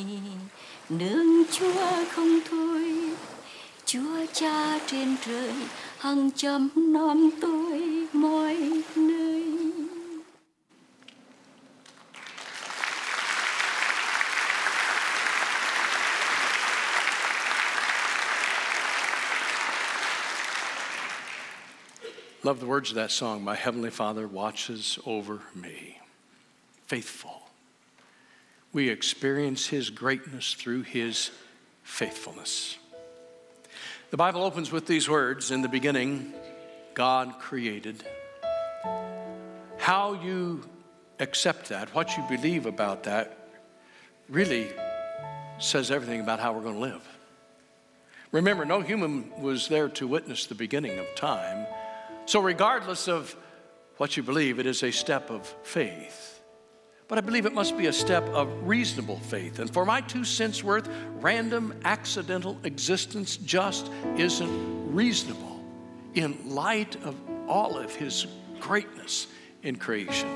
nương 0.89 1.43
chúa 1.51 2.05
không 2.11 2.39
thôi. 2.49 3.09
Chúa 3.85 4.25
cha 4.33 4.79
trên 4.87 5.15
trời 5.25 5.53
hằng 5.97 6.31
chăm 6.35 6.69
nom 6.75 7.29
tôi 7.41 8.07
mọi 8.13 8.57
nơi. 8.95 9.62
Love 22.53 22.59
the 22.59 22.67
words 22.67 22.91
of 22.91 22.95
that 22.97 23.09
song. 23.09 23.43
My 23.43 23.55
Heavenly 23.55 23.89
Father 23.89 24.27
watches 24.27 24.99
over 25.07 25.39
me. 25.55 25.99
Faithful. 26.85 27.49
We 28.71 28.89
experience 28.89 29.65
His 29.65 29.89
greatness 29.89 30.53
through 30.53 30.83
His 30.83 31.31
faithfulness. 31.81 32.77
The 34.11 34.17
Bible 34.17 34.43
opens 34.43 34.71
with 34.71 34.85
these 34.85 35.09
words 35.09 35.49
In 35.49 35.63
the 35.63 35.67
beginning, 35.67 36.31
God 36.93 37.39
created. 37.39 38.03
How 39.79 40.13
you 40.13 40.61
accept 41.19 41.69
that, 41.69 41.95
what 41.95 42.15
you 42.15 42.23
believe 42.29 42.67
about 42.67 43.05
that, 43.05 43.49
really 44.29 44.67
says 45.57 45.89
everything 45.89 46.21
about 46.21 46.39
how 46.39 46.53
we're 46.53 46.61
going 46.61 46.75
to 46.75 46.81
live. 46.81 47.07
Remember, 48.31 48.63
no 48.63 48.81
human 48.81 49.41
was 49.41 49.69
there 49.69 49.89
to 49.89 50.07
witness 50.07 50.45
the 50.45 50.53
beginning 50.53 50.99
of 50.99 51.07
time. 51.15 51.65
So, 52.25 52.39
regardless 52.39 53.07
of 53.07 53.35
what 53.97 54.15
you 54.17 54.23
believe, 54.23 54.59
it 54.59 54.65
is 54.65 54.83
a 54.83 54.91
step 54.91 55.29
of 55.29 55.45
faith. 55.63 56.41
But 57.07 57.17
I 57.17 57.21
believe 57.21 57.45
it 57.45 57.53
must 57.53 57.77
be 57.77 57.87
a 57.87 57.93
step 57.93 58.23
of 58.29 58.49
reasonable 58.67 59.19
faith. 59.19 59.59
And 59.59 59.71
for 59.71 59.85
my 59.85 60.01
two 60.01 60.23
cents 60.23 60.63
worth, 60.63 60.89
random, 61.19 61.79
accidental 61.83 62.57
existence 62.63 63.37
just 63.37 63.91
isn't 64.17 64.93
reasonable 64.93 65.63
in 66.15 66.37
light 66.49 66.95
of 67.03 67.15
all 67.47 67.77
of 67.77 67.93
His 67.93 68.27
greatness 68.59 69.27
in 69.63 69.75
creation. 69.75 70.29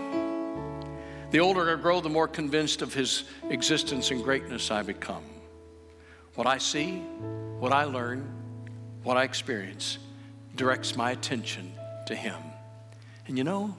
The 1.32 1.40
older 1.40 1.72
I 1.72 1.82
grow, 1.82 2.00
the 2.02 2.10
more 2.10 2.28
convinced 2.28 2.82
of 2.82 2.94
His 2.94 3.24
existence 3.50 4.12
and 4.12 4.24
greatness 4.24 4.70
I 4.70 4.82
become. 4.82 5.24
What 6.36 6.48
I 6.48 6.58
see, 6.58 6.98
what 7.60 7.72
I 7.72 7.86
learn, 7.86 8.30
what 9.04 9.18
I 9.18 9.24
experience 9.24 10.00
directs 10.58 10.96
my 10.96 11.12
attention 11.12 11.72
to 12.08 12.16
Him. 12.16 12.36
And 13.28 13.38
you 13.38 13.44
know, 13.44 13.76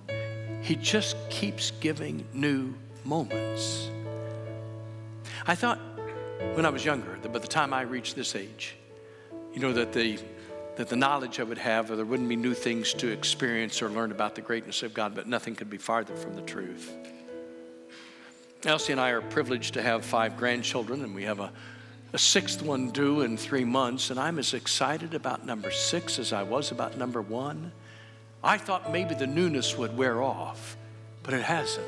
He 0.63 0.77
just 0.77 1.17
keeps 1.29 1.73
giving 1.73 2.25
new 2.33 2.75
moments. 3.05 3.91
I 5.47 5.55
thought 5.55 5.79
when 6.55 6.65
I 6.65 6.71
was 6.71 6.85
younger 6.85 7.19
that 7.23 7.33
by 7.33 7.39
the 7.39 7.49
time 7.49 7.75
I 7.75 7.83
reached 7.83 8.17
this 8.17 8.35
age, 8.35 8.77
you 9.53 9.61
know, 9.61 9.73
that 9.73 9.93
the 9.93 10.19
that 10.77 10.89
the 10.89 10.97
knowledge 10.97 11.41
I 11.41 11.43
would 11.43 11.59
have, 11.59 11.91
or 11.91 11.97
there 11.97 12.05
wouldn't 12.05 12.29
be 12.29 12.37
new 12.37 12.55
things 12.55 12.95
to 12.95 13.09
experience 13.09 13.83
or 13.83 13.89
learn 13.89 14.13
about 14.13 14.37
the 14.37 14.41
greatness 14.41 14.85
of 14.85 14.95
God, 14.95 15.13
but 15.13 15.27
nothing 15.27 15.57
could 15.57 15.69
be 15.69 15.77
farther 15.77 16.15
from 16.15 16.37
the 16.37 16.43
truth. 16.43 16.97
Elsie 18.65 18.93
and 18.93 19.01
I 19.01 19.11
are 19.11 19.21
privileged 19.21 19.75
to 19.75 19.83
have 19.83 20.05
five 20.05 20.37
grandchildren, 20.37 21.03
and 21.03 21.17
we 21.17 21.25
have 21.25 21.41
a, 21.41 21.53
a 22.13 22.19
sixth 22.19 22.63
one 22.63 22.91
due 22.91 23.21
in 23.21 23.37
three 23.37 23.65
months, 23.65 24.11
and 24.11 24.19
I'm 24.19 24.39
as 24.39 24.55
excited 24.55 25.15
about 25.15 25.45
number 25.45 25.71
six 25.71 26.19
as 26.19 26.33
I 26.33 26.43
was 26.43 26.71
about 26.71 26.97
number 26.97 27.21
one. 27.21 27.73
I 28.43 28.57
thought 28.57 28.93
maybe 28.93 29.15
the 29.15 29.27
newness 29.27 29.77
would 29.77 29.97
wear 29.97 30.23
off, 30.23 30.77
but 31.23 31.35
it 31.35 31.43
hasn't. 31.43 31.87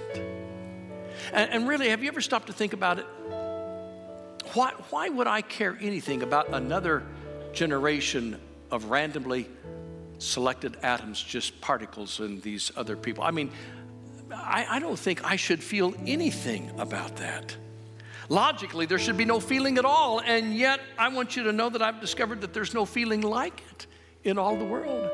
And, 1.32 1.50
and 1.50 1.68
really, 1.68 1.88
have 1.88 2.02
you 2.02 2.08
ever 2.08 2.20
stopped 2.20 2.48
to 2.48 2.52
think 2.52 2.72
about 2.72 2.98
it? 2.98 3.06
Why, 4.54 4.72
why 4.90 5.08
would 5.08 5.26
I 5.26 5.42
care 5.42 5.78
anything 5.80 6.22
about 6.22 6.48
another 6.48 7.04
generation 7.52 8.40
of 8.70 8.86
randomly 8.86 9.48
selected 10.18 10.76
atoms, 10.82 11.22
just 11.22 11.60
particles 11.60 12.20
in 12.20 12.40
these 12.40 12.72
other 12.76 12.96
people? 12.96 13.22
I 13.22 13.30
mean, 13.30 13.52
I, 14.34 14.66
I 14.68 14.78
don't 14.80 14.98
think 14.98 15.24
I 15.24 15.36
should 15.36 15.62
feel 15.62 15.94
anything 16.06 16.70
about 16.78 17.16
that. 17.16 17.56
Logically, 18.30 18.86
there 18.86 19.00
should 19.00 19.16
be 19.16 19.24
no 19.24 19.40
feeling 19.40 19.76
at 19.76 19.84
all, 19.84 20.20
and 20.20 20.54
yet 20.54 20.78
I 20.96 21.08
want 21.08 21.34
you 21.34 21.42
to 21.42 21.52
know 21.52 21.68
that 21.68 21.82
I've 21.82 22.00
discovered 22.00 22.40
that 22.42 22.54
there's 22.54 22.72
no 22.72 22.86
feeling 22.86 23.22
like 23.22 23.60
it 23.72 23.88
in 24.22 24.38
all 24.38 24.56
the 24.56 24.64
world. 24.64 25.10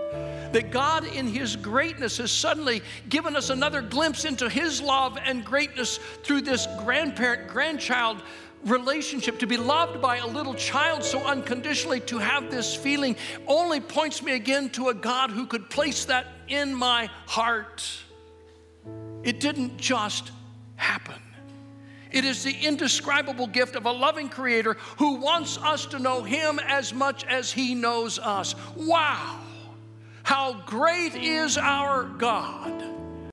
That 0.53 0.71
God, 0.71 1.07
in 1.07 1.27
His 1.27 1.57
greatness, 1.57 2.19
has 2.19 2.31
suddenly 2.31 2.83
given 3.09 3.35
us 3.35 3.49
another 3.49 3.81
glimpse 3.81 4.27
into 4.27 4.51
His 4.51 4.83
love 4.83 5.17
and 5.25 5.43
greatness 5.43 5.97
through 6.25 6.43
this 6.43 6.69
grandparent 6.81 7.49
grandchild 7.49 8.23
relationship. 8.67 9.39
To 9.39 9.47
be 9.47 9.57
loved 9.57 10.03
by 10.03 10.19
a 10.19 10.27
little 10.27 10.55
child 10.55 11.03
so 11.03 11.25
unconditionally, 11.25 12.01
to 12.01 12.19
have 12.19 12.51
this 12.51 12.75
feeling, 12.75 13.17
only 13.47 13.81
points 13.81 14.23
me 14.23 14.33
again 14.33 14.69
to 14.71 14.91
a 14.91 14.95
God 14.95 15.31
who 15.31 15.47
could 15.47 15.71
place 15.71 16.05
that 16.05 16.27
in 16.49 16.75
my 16.75 17.09
heart. 17.25 17.83
It 19.23 19.41
didn't 19.41 19.79
just 19.79 20.33
happen. 20.75 21.23
It 22.17 22.25
is 22.25 22.43
the 22.43 22.57
indescribable 22.63 23.47
gift 23.47 23.77
of 23.77 23.85
a 23.85 23.93
loving 23.93 24.31
creator 24.31 24.79
who 24.97 25.17
wants 25.17 25.59
us 25.59 25.85
to 25.87 25.99
know 25.99 26.23
him 26.23 26.59
as 26.67 26.95
much 26.95 27.25
as 27.25 27.53
he 27.53 27.75
knows 27.75 28.19
us. 28.19 28.55
Wow! 28.75 29.39
How 30.23 30.63
great 30.65 31.15
is 31.15 31.59
our 31.59 32.05
God! 32.05 32.96